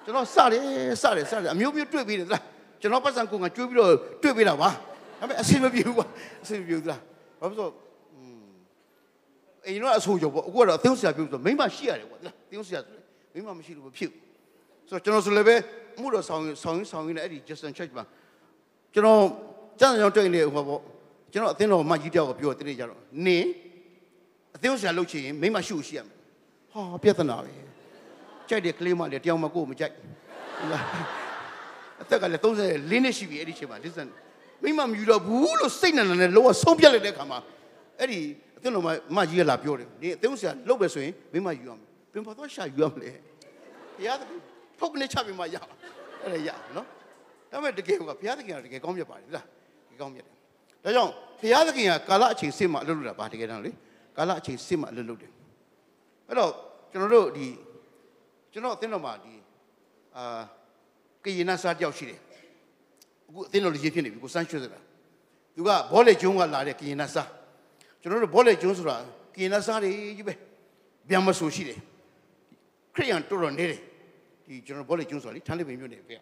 [0.05, 0.63] ကျွန်တော်စတယ်
[1.01, 2.43] စတယ်စတယ်အမျိုးမျိုးတွေ့ပြီးတယ်လား
[2.85, 4.71] ကျွန်တော်ပတ်စံကိုငါကျွေးပြီးတော့တွေ့ပေးတာပါဒါ
[5.19, 6.05] ပေမဲ့အဆင်မပြေဘူးကွာ
[6.43, 7.01] အဆင်မပြေဘူးလား
[7.39, 7.71] ဘာဖြစ်လို့
[9.65, 12.97] အိမ်တော့အဆိုးကြောပေါ့အခုကတော့အသင်းဆရာပြုဆိုမိမရှိရတယ်ကွာလားအသင်းဆရာဆို
[13.33, 14.21] မိမမရှိလို့မဖြစ်ဘူး
[14.89, 15.55] ဆိုတော့ကျွန်တော်ဆိုလည်းပဲ
[16.01, 18.05] မှုတော်ဆောင်ဆောင်ဆောင်ရင်းနဲ့အဲ့ဒီ Justin Church မှာ
[18.93, 19.19] ကျွန်တော်
[19.79, 20.81] ကျန်ကြောင်တွေ့နေဟိုပေါ့
[21.33, 23.47] ကျွန်တော်အသင်းတော်မကြီးတယောက်ကပြောတဲ့ကြတော့နင်း
[24.55, 26.15] အသင်းဆရာလုပ်ချင်ရင်မိမရှိရှိရမယ်
[26.71, 27.51] ဟာပြဿနာပဲ
[28.49, 29.93] ကြိုက်တဲ့ကလေးမလည်းတယောက်မှကိုယ်မကြိုက်
[32.05, 34.07] အသက်ကလည်း34နှစ်ရှိပြီအဲ့ဒီချိန်မှာ listen
[34.63, 37.39] မိမမယူတော့ဘူးလို့စိတ်နံနံနဲ့လောကဆုံးပြတ်လိုက်တဲ့ခါမှာ
[37.99, 38.19] အဲ့ဒီ
[38.57, 43.09] အသင်းတော်မကြီးကလာပြောတယ်ဒီအသင်းဆရာလုပ်ပဲဆိုရင်မိမယူရမယ်ပင်ပါတော့ရှာယူရမလဲ
[43.97, 44.39] ဘုရားသခင်
[44.79, 45.75] ဖုတ်ကနေချပြီးမှရပါ
[46.21, 46.87] အဲ့ဒါရနော်
[47.51, 49.45] ဒါပေမဲ့တကယ်ကဘုရားသခင်ကတကယ်ကောင်းမြတ်ပါတယ်လား
[49.89, 50.35] တကယ်ကောင်းမြတ်တယ်
[50.83, 53.71] ဒါကြောင့်ဘုရားသခင်ကကာလအချိန်စစ်မှအလုပ်လုပ်တာပါတကယ်တမ်းလေ
[54.17, 55.31] ကာလအချိန်စစ်မှအလုပ်လုပ်တယ်
[56.27, 56.51] အဲ့တော့
[56.91, 57.47] ကျွန်တော်တို့ဒီ
[58.51, 59.33] ကျွန်တော်အသင်းတော်မှာဒီ
[60.17, 60.41] အာ
[61.25, 62.19] ကရင်နာစားတယောက်ရှိတယ်
[63.29, 64.79] အခုအသင်းတော်လေးရေးဖြစ်နေပြီကိုစမ်းရွှေစတာ
[65.55, 67.29] သူကဘောလေကျုံးကလာတဲ့ကရင်နာစား
[68.01, 68.95] ကျွန်တော်တို့ဘောလေကျုံးဆိုတာ
[69.35, 70.33] ကရင်နာစားတွေကြီးပဲ
[71.09, 71.79] ဗျံမဆူရှိတယ်
[72.95, 73.79] ခရိယန်တော်တော်နေတယ်
[74.45, 76.15] ဒီကျွန်တော်ဘောလေကျုံးဆိုတာလေထန်းလေးပင်မြို့နေပဲ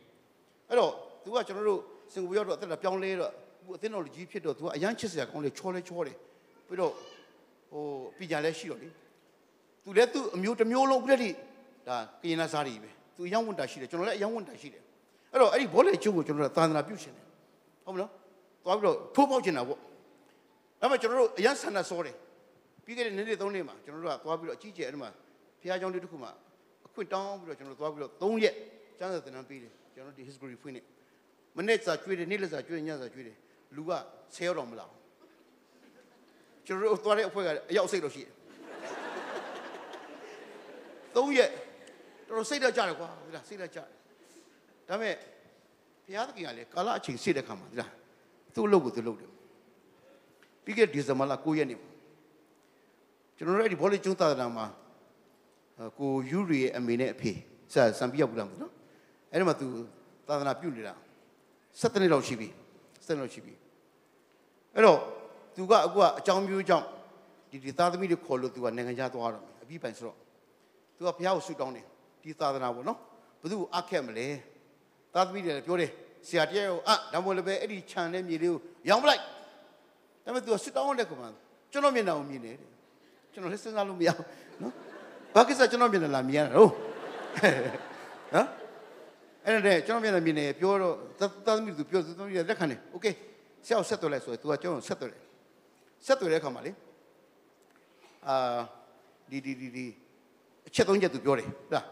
[0.68, 0.92] အဲ့တော့
[1.24, 1.80] သူကကျွန်တော်တို့
[2.13, 6.18] စင်ကာပူရောက်တော့အသက်ပြောင်းလဲတော့အခုအသင်းတော်ကြီးဖြစ်တော့သူကအရန်ချစ်စရာကောင်းလေချောလဲချောတယ်
[6.68, 6.92] ပြီးတော့
[7.72, 7.84] ဟို
[8.18, 8.88] ပြည်ကြလဲရှိတော့လေ
[9.84, 11.30] သူလည်းသူအမျိုးတစ်မျိုးလုံးပြည့်တိ
[11.88, 14.84] ဒါကရင်နာစားတွေပဲသူအယောင်ဝန်တာရှိတယ်ကျွန်တော်လည်းအယောင်ဝန်တာရှိတယ်
[15.34, 17.26] အဲ့တော့အဲ့ဒီဘောလေကျုပ်ကိုကျွန်တော်တို့သာသနာပြုရှင်တယ်
[17.86, 18.10] ဟုတ်မလား
[18.63, 19.80] သွားပြီးတော့ထိုးပေါက်ရှင်တာပေါ့
[20.82, 22.15] အဲ့မှာကျွန်တော်တို့အရန်ဆန္ဒစောတယ်
[22.86, 25.10] ပြီးခဲ့တဲ့နေ့နေ့သုံးနေ့မှာကျွန်တော်တို့ကသွားပြီးတော့အကြီးကျယ်အဲ့ဒီမှာ
[25.62, 26.32] ဘုရားကျောင်းလေးတစ်ခုမှာ
[26.88, 28.56] အခွင့်တောင်းပြီးတော့ကျွန်တော်တို့သွားပြီးတော့၃ရက်
[29.00, 30.82] ကျမ်းစာသင်တန်းပေးတယ်ကျွန်တော်ဒီ history ဖွင့်နေ
[31.58, 33.36] မနေ့စာကျွေးတယ်နေ့လစာကျွေးတယ်ညစာကျွေးတယ်
[33.76, 33.91] လူက
[34.36, 35.00] ဆယ်ရောက်တော့မလာဘူး
[36.65, 38.32] ကျွန်တော်တို့သွားတဲ့အဖွဲ့ကအရောက်စိတ်လို့ရှိတယ်
[41.15, 41.50] ၃ရက်
[42.28, 43.88] တော်တော်စိတ်ဓာတ်ကြတယ်ကွာဟုတ်လားစိတ်ဓာတ်ကြတယ်
[44.88, 45.15] ဒါပေမဲ့
[46.06, 47.91] ဘုရားသခင်ကလည်းကာလအချိန်စိတ်တဲ့ခါမှာဒီလား
[48.54, 49.30] သူ့အလုပ်ကိုသူလုပ်တယ်
[50.63, 51.80] ပြီးခဲ့ဒီဇင်ဘာလ9ရက်နေ့
[53.38, 54.65] ကျွန်တော်တို့အဲ့ဒီဘောလေးကျုံးသာသနာမှာ
[56.00, 57.32] ကိုယူရီရဲ့အမေနဲ့အဖေ
[57.74, 58.74] စစံပြရောက်ဘူးလားမသိနော်
[59.32, 59.67] အဲ့ဒီမှာသူ
[60.28, 60.93] သာသနာပြုနေတာ
[61.80, 62.48] 7နှစ်လောက်ရှိပြီ
[63.06, 63.54] 7နှစ်လောက်ရှိပြီ
[64.76, 65.00] အဲ့တော့
[65.56, 66.86] သူကအခုကအကြောင်းမျိုးကြောင့်
[67.52, 70.17] ဒီဒီသားသမီးတွေခေါ်လို့သူကနိုင်ငံခြားသွားတော့အပြီးပိုင်ဆိုတော့
[70.96, 71.86] သူကဘုရားကိုဆုတောင်းတယ်
[72.22, 73.00] ဒီသာသနာပေါ့နော်
[73.41, 74.28] ဘယ်သူအခက်မလဲ
[75.13, 75.91] သားသမီးတွေလည်းပြောတယ်
[76.28, 79.26] ဆရာတရားကိုအာဒါမှမဟုတ်လည်းပဲအဲ့ဒီခြံတဲ့မြေလေးကိုရောင်းပလိုက်ဒါ
[80.26, 81.23] ပေမဲ့ तू စစ်တောင်းတဲ့ကောင်မ
[81.71, 82.58] ကျွန်တော်မျက်နှာကိုမြင်တယ်
[83.34, 84.26] ကျွန်တော်လည်းစဉ်းစားလို့မရဘူး
[84.62, 84.73] နော်
[85.36, 86.71] ဘာကိစ္စကျွန်တော်မျက်နှာလာမြင်ရတာတော့
[88.36, 88.47] နော်
[89.45, 90.93] အဲ့ဒါကျွန်တော်မျက်နှာမြင်နေပြောတော့
[91.45, 93.06] သားသမီးသူပြောသူသမီးလက်ခံတယ်โอเค
[93.65, 95.21] ဆရာကိုဆက်သွယ်လိုက်ဆိုတော့ तू ကကျွန်တော်ဆက်သွယ်တယ်
[96.06, 96.71] ဆက်သွယ်တဲ့အခါမှာလေ
[98.28, 98.60] အာ
[99.30, 99.86] ဒီဒီဒီဒီ
[100.67, 101.86] အချက်သုံးချက်သူပြောတယ်ဟုတ်လား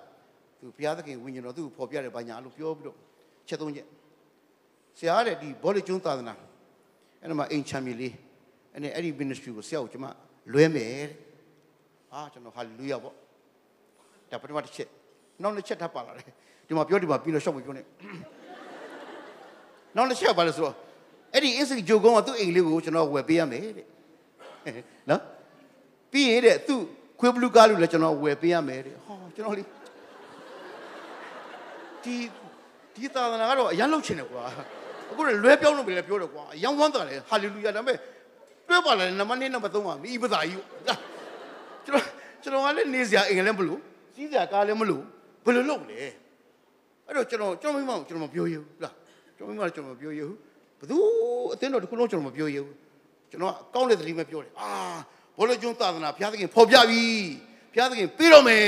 [0.59, 2.97] သူဘုရားသခင်ဝိညာဉ်တော်သူ့ကိုဖော်ပြတယ်ဘာညာလို့ပြောပြီးတော့
[3.47, 3.87] ချက်သုံးချက်
[4.97, 6.33] ဆရာတဲ့ဒီဘောလိကျွန်းသာသနာ
[7.21, 8.13] အဲ့ဒါမှအိမ်ချမ်းမြေလေး
[8.73, 10.07] အဲ့နဲ့အဲ့ဒီ ministry ကိုဆရာကိုကျွန်မ
[10.53, 11.31] လွဲမယ်တဲ့
[12.13, 13.13] အာကျွန်တော်ဟာလေလုယာပေါ့
[14.31, 14.87] ဒါပထမတစ်ချက်
[15.41, 16.25] နောက်တစ်ချက်ထပ်ပါလာတယ်
[16.67, 17.85] ဒီမှာပြောဒီမှာပြီးတော့ရှော့မပြောနဲ့
[19.95, 20.75] နောက်တစ်ချက်ပါလဲဆိုတော့
[21.33, 23.87] အဲ့ဒီအစ်စိဂျိုကုန်းကသူ့အိမ်လေးကိုကျွန်တော်ဝယ်ပေးရမယ်တဲ့
[25.09, 25.21] နော်
[26.11, 26.81] ပြီးရင်တဲ့သူ့
[27.19, 29.67] ခွေးဘလူးကားလို့လည်းကျွန်တော်ဝယ်ပေးရမယ်တဲ့ဟောကျွန်တော်လေး
[32.03, 32.15] ဒီ
[32.95, 34.43] ဒီသာသနာကတော့အရန်လောက်ချင်တယ်ကွာ
[35.11, 37.97] အခုလည်းလွဲပြောင်းလို့ပဲပြောတယ်ကွာအရန်ဝမ်းသာတယ်ဟာလေလုယာဒါပေမဲ့
[38.67, 40.63] တွဲပါလာတယ်နံပါတ်1နံပါတ်3ကမိပသာကြီး
[41.85, 42.05] ကျွန်တော်
[42.43, 43.79] ကျွန်တော်ကလည်းနေစရာအိမ်လည်းမလို့
[44.13, 45.03] စီးစရာကားလည်းမလို့
[45.45, 45.99] ဘယ်လိုလုပ်လဲ
[47.05, 48.93] အဲ့တော့ကျွန်တော်ကျွန်တော်မိမကိုကျွန်တော်မပြောရဘူးလား
[49.37, 50.37] ကျွန်တော်မိမကကျွန်တော်မပြောရဘူး
[50.79, 50.97] ဘသူ
[51.53, 52.75] အတင်းတော်တစ်ခုလုံးကျွန်တော်မပြောရဘူး
[53.31, 54.69] ကျွန်တော်ကောင်းတဲ့သတိပဲပြောတယ်အာ
[55.37, 57.03] ဘောလုံးကျွန်းသာသနာဘုရားသခင်ဖော်ပြပြီ
[57.73, 58.65] ဘုရားသခင်ပြီးတော့မယ်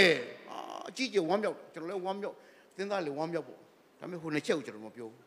[0.52, 0.58] အာ
[0.90, 2.36] အကြည့်ကြဝမ်းမြောက်ကျွန်တော်လည်းဝမ်းမြောက်
[2.78, 3.60] သင်သားလည်းဝမ်းမြောက်ပေါ့
[4.04, 5.22] ဒါပေမဲ့ဟိုနှစ်ချက်ကိုကျွန်တော်မပြောဘူး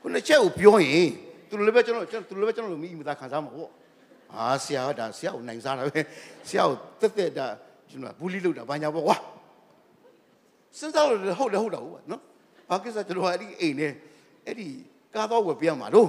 [0.00, 1.08] ခုနှစ်ချက်ကိုပြောရင်
[1.48, 3.70] သူတို့လည်းပဲကျွန်တော်သူတို့လည်းပဲကျွန်တော်လိုမိမိသားခံစားမှာပေါ့
[4.34, 6.00] အာဆရာကဒါဆရာကိုနိုင်စားတာပဲ
[6.48, 7.46] ဆရာကိုတက်တက်ဒါ
[7.90, 9.16] ကျွန်တော်ဘူးလီလောက်တာဘာညာပေါ့ကွာ
[10.78, 12.20] စဉ်းစားလို့ဟုတ်တယ်ဟုတ်တာဟုတ်ပါနော်
[12.70, 13.92] ဘာကိစ္စကျွန်တော်အဲ့ဒီအိမ်နဲ့
[14.46, 14.68] အဲ့ဒီ
[15.14, 16.08] ကားတော့ဝယ်ပြရမှာလို့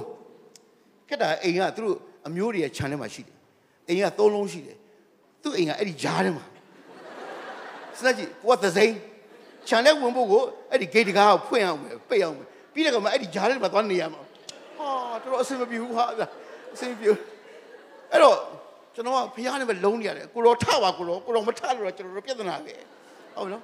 [1.08, 3.36] ခက်တာအိမ်ကသူတို့အမျိုးတွေရဲ့ခြံထဲမှာရှိတယ်
[3.88, 4.76] အိမ်ကသုံးလုံးရှိတယ်
[5.42, 6.44] သူ့အိမ်ကအဲ့ဒီဂျားထဲမှာ
[8.00, 8.96] စက်ကြီးကိုကသစိမ်း
[9.68, 14.20] ခြံထဲဝင်ဖို့ကိုအဲ့ဒီဂိတ်တကားကိုဖွင့်အောင်ပဲပိတ်အောင်ပဲပြီးတဲ့ကောင်မှအဲ့ဒီဂျားထဲမှာသွားနေရမှာ
[14.78, 14.88] ဟာ
[15.22, 16.04] တော်တော်အဆင်မပြေဘူးဟာ
[16.74, 17.10] အဆင်ပြေ
[18.12, 18.36] အဲ့တော့
[18.94, 22.74] ကျွန်တော်ကဖះနဲ့ပဲလုံးနေရတယ်ကိုတော်ထပါကိုတော်ကိုတော်မထလို့တော့ကျွန်တော်တို့ပြဿနာပဲ
[23.36, 23.62] ဟုတ်နော်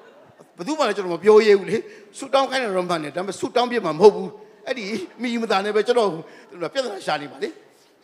[0.56, 1.76] ဘယ်သူမှလည်းကျွန်တော်မပြောရဘူးလေ
[2.18, 4.30] ဆူတောင်းခိုင်းတယ်တော့မှနဲ့ဒါပေမဲ့ဆူတောင်းပြမှာမဟုတ်ဘူး
[4.66, 4.84] အဲ့ဒီ
[5.22, 6.08] မိမသားနဲ့ပဲကျွန်တော်
[6.72, 7.48] ပြဿနာရှာနေပါလေ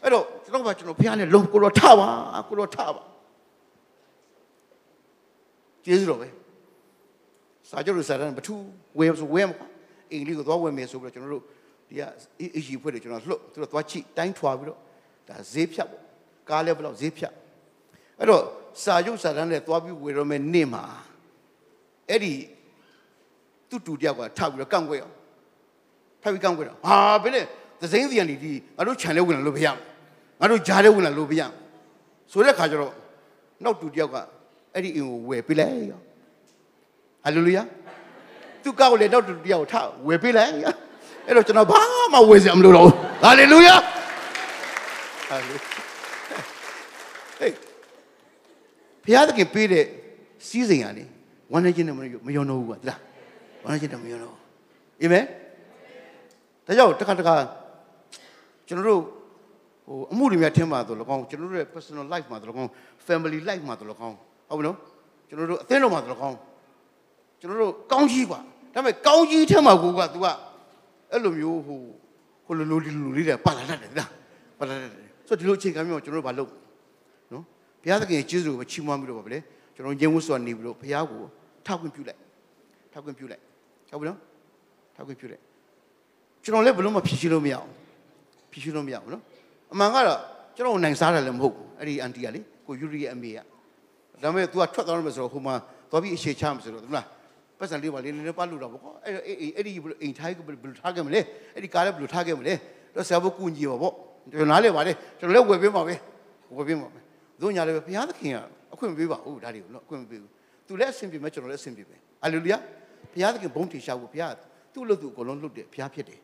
[0.02, 2.08] အဲ့တော့ကျွန်တော်ကကျွန်တော်ဖះနဲ့လုံးကိုတော်ထပါ
[2.48, 3.02] ကိုတော်ထပါ
[5.84, 6.28] ကျေးဇူးတော်ပဲ
[7.70, 8.54] စာချုပ်လိုစာတမ်းဘထူ
[8.98, 9.66] ဝဲဆိုဝဲမှာ
[10.10, 11.42] အင်္ဂလိပ်ကိုသွားဝဲမယ်ဆိုပြီးတော့ကျွန်တော်တို့
[11.88, 12.02] ဒီက
[12.58, 14.78] အကြီးဖွဲ့တယ်ကျွန်တော်လှုပ်သူတို့သွားချိတိုင်းထွာပြီးတော့
[15.28, 16.02] ဒါဈေးဖြတ်ပေါ့
[16.48, 17.32] ကားလည်းဘယ်လောက်ဈေးဖြတ်
[18.18, 18.42] အဲ့တော့
[18.82, 20.84] စာချုပ်စာတမ်းနဲ့သွားပြီးဝယ်ရမယ်နေ့မှာ
[22.08, 22.34] အဲ့ဒီ
[23.68, 25.14] သူ့တူတယောက်ကထောက်ပြီးတော့ကန့်ကွက်အောင်
[26.22, 27.44] ထောက်ပြီးကန့်ကွက်တော့ဟာဘယ်နဲ့
[27.80, 29.68] သစိမ်းစီကနေဒီငါတို့ခြံလဲဝင်လာလို့ပြရ
[30.40, 31.42] ငါတို့ဂျားလဲဝင်လာလို့ပြရ
[32.32, 32.94] ဆိုတဲ့ခါကျတော့
[33.64, 34.16] နောက်တူတယောက်က
[34.74, 36.00] အဲ့ဒီအင်ကိုဝယ်ပေးလိုက်ရော
[37.24, 37.62] ဟာလေလုယာ
[38.62, 39.74] သူကောက်လေနောက်တူတယောက်ထ
[40.06, 40.50] ဝယ်ပေးလိုက်
[41.26, 41.80] အဲ့တော့ကျွန်တော်ဘာ
[42.12, 43.74] မှဝယ်စရာမလိုတော့ဘူးဟာလေလုယာ
[45.28, 47.54] ဟာလေဟေး
[49.04, 49.84] ဘုရားသခင်ပေးတဲ့
[50.46, 51.04] စီးစိမ်ကလေ
[51.52, 53.00] ဝမ်းနေခြင်းနဲ့မယုံတော့ဘူးကွာတိလား
[53.62, 54.34] ဝမ်းနေခြင်းနဲ့မယုံတော့
[55.02, 55.24] အာမင်
[56.66, 57.34] ဒါကြောင့်တခါတခါ
[58.68, 59.00] ကျွန်တော်တို့
[59.86, 62.70] ဟိုအမှုတွေများထင်ပါတော့လကောင်းကျွန်တော်တို့ရဲ့ personal life မှာတော့လကောင်း
[63.06, 64.16] family life မှာတော့လကောင်း
[64.48, 64.76] ဟုတ်ပြီနော်
[65.28, 66.36] ကျွန်တော်တို့အသင်းတော်မှာတော့လကောင်း
[67.40, 68.38] ကျွန်တော်တို့ကောင်းကြီးပါ
[68.74, 70.26] ဒါပေမဲ့ကောင်းကြီးထဲမှာကိုက तू က
[71.12, 71.80] အဲ့လိုမျိုးဟို
[72.46, 74.10] ဟိုလိုလိုလိုလေးတွေပါလာတတ်တယ်လား
[74.58, 76.50] ပါလာတတ်တယ်ဆိုတော့ဒီလိုအချိန်ကမျိုးကျွန်တော်တို့မလုပ်
[77.32, 77.44] နော်
[77.82, 79.38] ဘုရားသခင်ကျေးဇူးကိုချီးမွမ်းပြီးတော့ပါလေ
[79.74, 81.20] ကျွန်တော်ညင်ဝတ်စွာနေပြီးတော့ဘုရားကို
[81.66, 82.20] ထောက်ခွင့်ပြုလိုက်
[82.92, 83.42] ထောက်ခွင့်ပြုလိုက်
[83.90, 84.18] ဟုတ်ပြီနော်
[84.96, 85.42] ထောက်ခွင့်ပြုလိုက်
[86.44, 87.70] ကျွန်တော်လည်းဘလို့မဖြည့်ရှင်းလို့မရအောင်
[88.50, 89.22] ဖြည့်ရှင်းလို့မရဘူးနော်
[89.72, 90.20] အမှန်ကတော့
[90.56, 93.38] ကျွန်တော်နိုင်စားတယ်လည်းမဟုတ်ဘူးအဲ့ဒီအန်တီကလေကိုယူရီရဲ့အမေက
[94.22, 95.54] ဒါပေမဲ့ तू ကထွက်သွားမယ်ဆိုတော့ဟိုမှာ
[95.90, 97.06] သွားပြီးအခြေချမယ်ဆိုတော့ဟုတ်လား
[97.64, 99.72] ပတ်စံလေးပါလေးနည်းနည်းပါလို့တော့ပေါ့ကွာအဲ့အဲ့အဲ့ဒီ
[100.02, 101.20] အိမ်ထိုင်းကဘယ်လိုထားခဲ့မလဲ
[101.54, 102.54] အဲ့ဒီကားလည်းဘယ်လိုထားခဲ့မလဲ
[102.94, 103.92] တော့ဆရာဘုကူညီပါပေါ့
[104.32, 105.94] ကျွန်တော်နားလေပါလေကျွန်တော်လည်းဝယ်ပေးပါပဲ
[106.56, 107.02] ဝယ်ပေးပါမယ်
[107.40, 108.38] တို့ညာလည်းဘုရားသခင်က
[108.72, 110.30] အခွင့်မပေးပါဘူးဒါတွေကိုနော်အခွင့်မပေးဘူး
[110.66, 112.58] သူလည်းအဆင်ပြေမယ်ကျွန်တော်လည်းအဆင်ပြေမယ်ဟာလေလုယာ
[113.12, 114.32] ဘုရားသခင်ဘုန်းထေရှားဖို့ဘုရား
[114.74, 116.18] သူ့လို့သူအကုန်လုံးလုပ်တယ်ဘုရားဖြစ်တယ်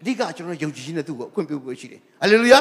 [0.00, 2.58] အဓိကကျွန်တော်ယုံကြည်ခြင်းနဲ့သူ့ကိုအခွင့်ပြုဖို့ရှိတယ်ဟာလေလုယာ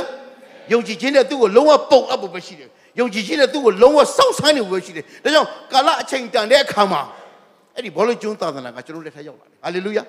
[0.72, 7.02] ယုံကြည်ခြင်းနဲ့သူ့ကိုလုံးဝပုံအပ်ဖို့ပဲရှိတယ်ယုံကြည်ခြင်းနဲ့သူ့ကိုလုံးဝစောင့်ဆိုင်းနေဖို့ပဲရှိတယ်ဒါကြောင့်ကာလအချိန်တန်တဲ့အခါမှာ
[7.76, 10.04] အဲ့ဒီဘောလုံးကျွန်းသာသနာကကျွန်တော်လက်ထက်ရောက်လာတယ်ဟာလေလုယာ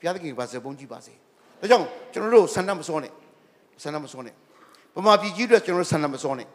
[0.00, 1.12] ဘုရားသခင်ပါစေဘုန်းကြီးပါစေ
[1.60, 3.12] ဒါကြောင့်ကျွန်တော်တို့ဆန္ဒမစောနဲ့
[3.82, 4.34] ဆန္ဒမစောနဲ့
[4.96, 6.46] ဗမာပြည်ကြီးတို့ကျွန်တော်တို့ဆန္ဒမစောနဲ့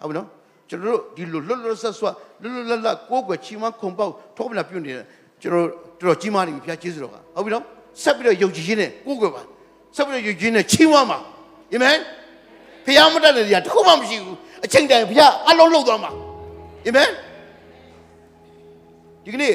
[0.00, 0.28] ဟုတ်ပြီနော်
[0.68, 2.06] ကျွန်တော်တို့ဒီလိုလွတ်လွတ်ဆက်ဆွ
[2.42, 5.04] လွတ်လွတ်လပ်လပ်ကိုယ်ကွယ်ချီးမွမ်းခုံပေါက်ထောပနာပြုတ်နေတဲ့
[5.42, 5.66] ကျွန်တော်
[6.00, 7.64] တို့တော်ကြီးမားနေပြီဘုရားကျေးဇူးတော်ကဟုတ်ပြီနော်
[8.02, 9.42] ဆက်ပြီးတော့ယုံကြည်ခြင်းနဲ့ကိုယ်ကွယ်ပါ
[9.96, 11.18] ဆက်ပြီးတော့ယုံကြည်ခြင်းနဲ့ချီးမွမ်းပါ
[11.72, 11.98] အာမင်
[12.86, 16.10] ဘုရားမတတ်တဲ့နေရာတစ်ခုမှမရှိဘူးအချိန်တိုင်းဘုရားအလုံးလုံးသွားမှာ
[16.86, 17.08] အာမင်
[19.24, 19.54] ဒီကနေ့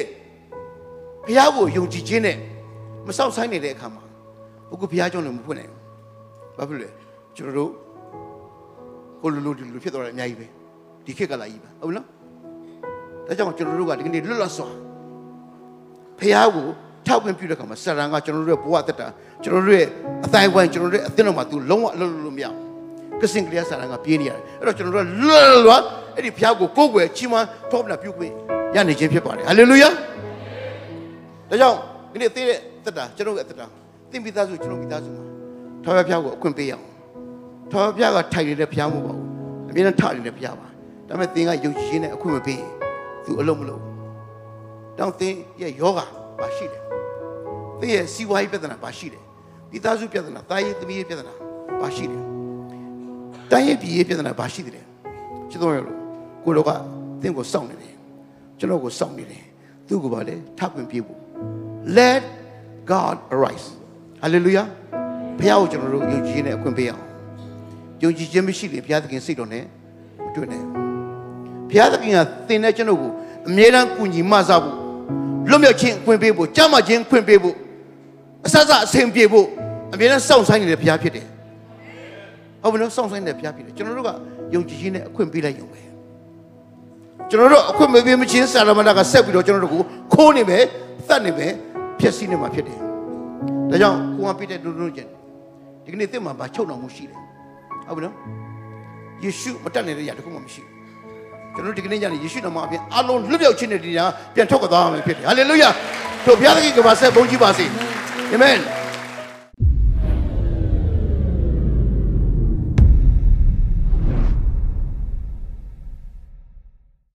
[1.26, 2.36] ဘုရားကိုယုံကြည်ခြင်းနဲ့
[3.06, 4.02] မဆောက်ဆိုင်နေတဲ့အခါမှာ
[4.72, 6.88] အခုဘုရားကြောင့်လည်းမဖွင့်နိုင်ဘူးဘာဖြစ်လဲ
[7.36, 7.70] ကျွန်တော်တို့
[9.22, 10.46] ကိုလူလူဒီလူဖြစ်သွားတယ်အများကြီးပဲ
[11.04, 12.06] ဒီခေတ်ကလာကြီးပါဟုတ်နော်
[13.26, 14.68] ဒါကြောင့်ကျွန်တော်တို့ကဒီကနေ့လွတ်လပ်စွာ
[16.18, 16.66] ဖះကို
[17.06, 19.06] ထောက်ပံ့ပြုတဲ့ခါမှာစရံကကျွန်တော်တို့ရဲ့ဘဝတက်တာ
[19.42, 19.86] ကျွန်တော်တို့ရဲ့
[20.26, 25.82] အတိုင်းဝိုင်းကျွန်တော်တို့ရဲ့အသင်းတော်မှာသူလုံးဝအလုပ်လုပ်လို့မရဘူးကစင်ကလေးစရံကပြေးနေရတယ်အဲ့တော့ကျွန်တော်တို့ကလွတ်လွတ်
[26.14, 28.32] အဲ့ဒီဖះကိုကိုယ်ွယ်ချီးမွမ်းထောက်ပံ့ပြုခွင့်
[28.74, 29.88] ရနေခြင်းဖြစ်ပါတယ်ဟာလေလုယာ
[31.50, 31.78] ဒါကြောင့်
[32.12, 33.66] ဒီနေ့သိတဲ့တက်တာကျွန်တော်ရဲ့အသက်တာ
[34.10, 35.24] သင်မိသားစုကျွန်တော်မိသားစုမှာ
[35.84, 36.84] ထာဝရဘုရားကိုအခွင့်ပေးရအောင်
[37.70, 39.26] ထာဝရဘုရားကထိုင်နေတဲ့ဘုရားမဟုတ်ပါဘူး
[39.70, 40.66] အမြဲတမ်းထနေတဲ့ဘုရားပါ
[41.08, 42.70] ဒါပေမဲ့သင်ကယုံကြည်ခြင်းနဲ့အခွင့်မပေးရင်
[43.24, 43.82] သူအလုံးမလုံး
[44.98, 46.00] တောင်းသင်ရဲ့ယောဂ
[46.38, 46.82] ပါရှိတယ်
[47.80, 49.22] သင်ရဲ့စီးပွားရေးပြဿနာပါရှိတယ်
[49.70, 51.34] ဒီသားစုပြဿနာတာရေးသမီးရေးပြဿနာ
[51.80, 52.22] ပါရှိတယ်
[53.50, 54.84] တိုင်းရေးပြည်ရေးပြဿနာပါရှိတယ်
[55.50, 55.96] ချစ်တော်ရလို့
[56.44, 56.70] ကိုလောက
[57.22, 57.94] သင်ကိုစောင့်နေတယ်
[58.60, 59.44] ကျွန်တော်ကိုစောင့်နေတယ်
[59.88, 61.20] သူ့ကိုပါလေထပ်ပင်ပြေဖို့
[61.96, 62.22] let
[62.90, 63.66] god arise
[64.22, 64.66] hallelujah
[65.38, 67.04] ဘုရားကိုကျွန်တော်တို့ယုံကြည်ခြင်းနဲ့အခွင့်ပေးအောင်
[68.02, 69.64] ယုံကြည်ခြင်းမရှိရင်ဘုရားသခင်စိတ်တော်နဲ့
[70.24, 70.74] မတွေ့နိုင်ဘူး
[71.70, 73.10] ဘုရားသခင်ကသင်တဲ့ကျွန်တော်ကို
[73.48, 74.76] အမြဲတမ်းကူညီမဆဖို့
[75.50, 77.56] လွတ်မြောက်ခြင်းအခွင့်ပေးဖို့ကြားမှခြင်းအခွင့်ပေးဖို့
[78.46, 79.46] အဆဆအဆင်ပြေဖို့
[79.92, 81.26] အမြဲတမ်းစောင့်ဆိုင်နေတဲ့ဘုရားဖြစ်တယ်
[82.62, 84.10] ဟုတ်ပြီနော်စောင့်ဆိုင်နေတဲ့ဘုရားဖြစ်တယ်ကျွန်တော်တို့က
[84.54, 85.80] ယုံကြည်ခြင်းနဲ့အခွင့်ပေးလိုက်ရုံပဲ
[87.30, 89.82] ကျွန်တော်တို့အခွင့်မပေးမချင်းဆာလမဏကဆက်ပြီးတော့ကျွန်တော်တို့ကို
[90.14, 90.64] ခိုးနေမယ်
[91.08, 91.52] သတ်နေမယ်
[92.00, 92.78] ဖျက်ဆီးနေမှာဖြစ်တယ်
[93.70, 95.08] ဒါကြောင့်ကိုကပြတဲ့ဒုဒုကျင်
[95.84, 97.18] ဒီကနေ့သင်မှာဗာချုပ်တော်မှုရှိတယ်
[97.86, 98.14] ဟုတ်ပြီနော်
[99.24, 100.74] ယေရှုမတက်နေတဲ့ຢာတခုမှမရှိဘူး
[101.54, 104.04] ကျွန်တော်ဒီကနေ့ညနေယေရှုနာမအပြင်အလုံးလွတ်မြောက်ခြင်းနဲ့ဒီညာ
[104.34, 105.68] ပြန်ထုတ်သွားရမယ်ဖြစ်တယ်ဟာလေလုယာ
[106.26, 107.66] တို့ဘုရားသခင်ကပါဆက်ဘုန်းကြီးပါစေ
[108.32, 108.56] အာမင်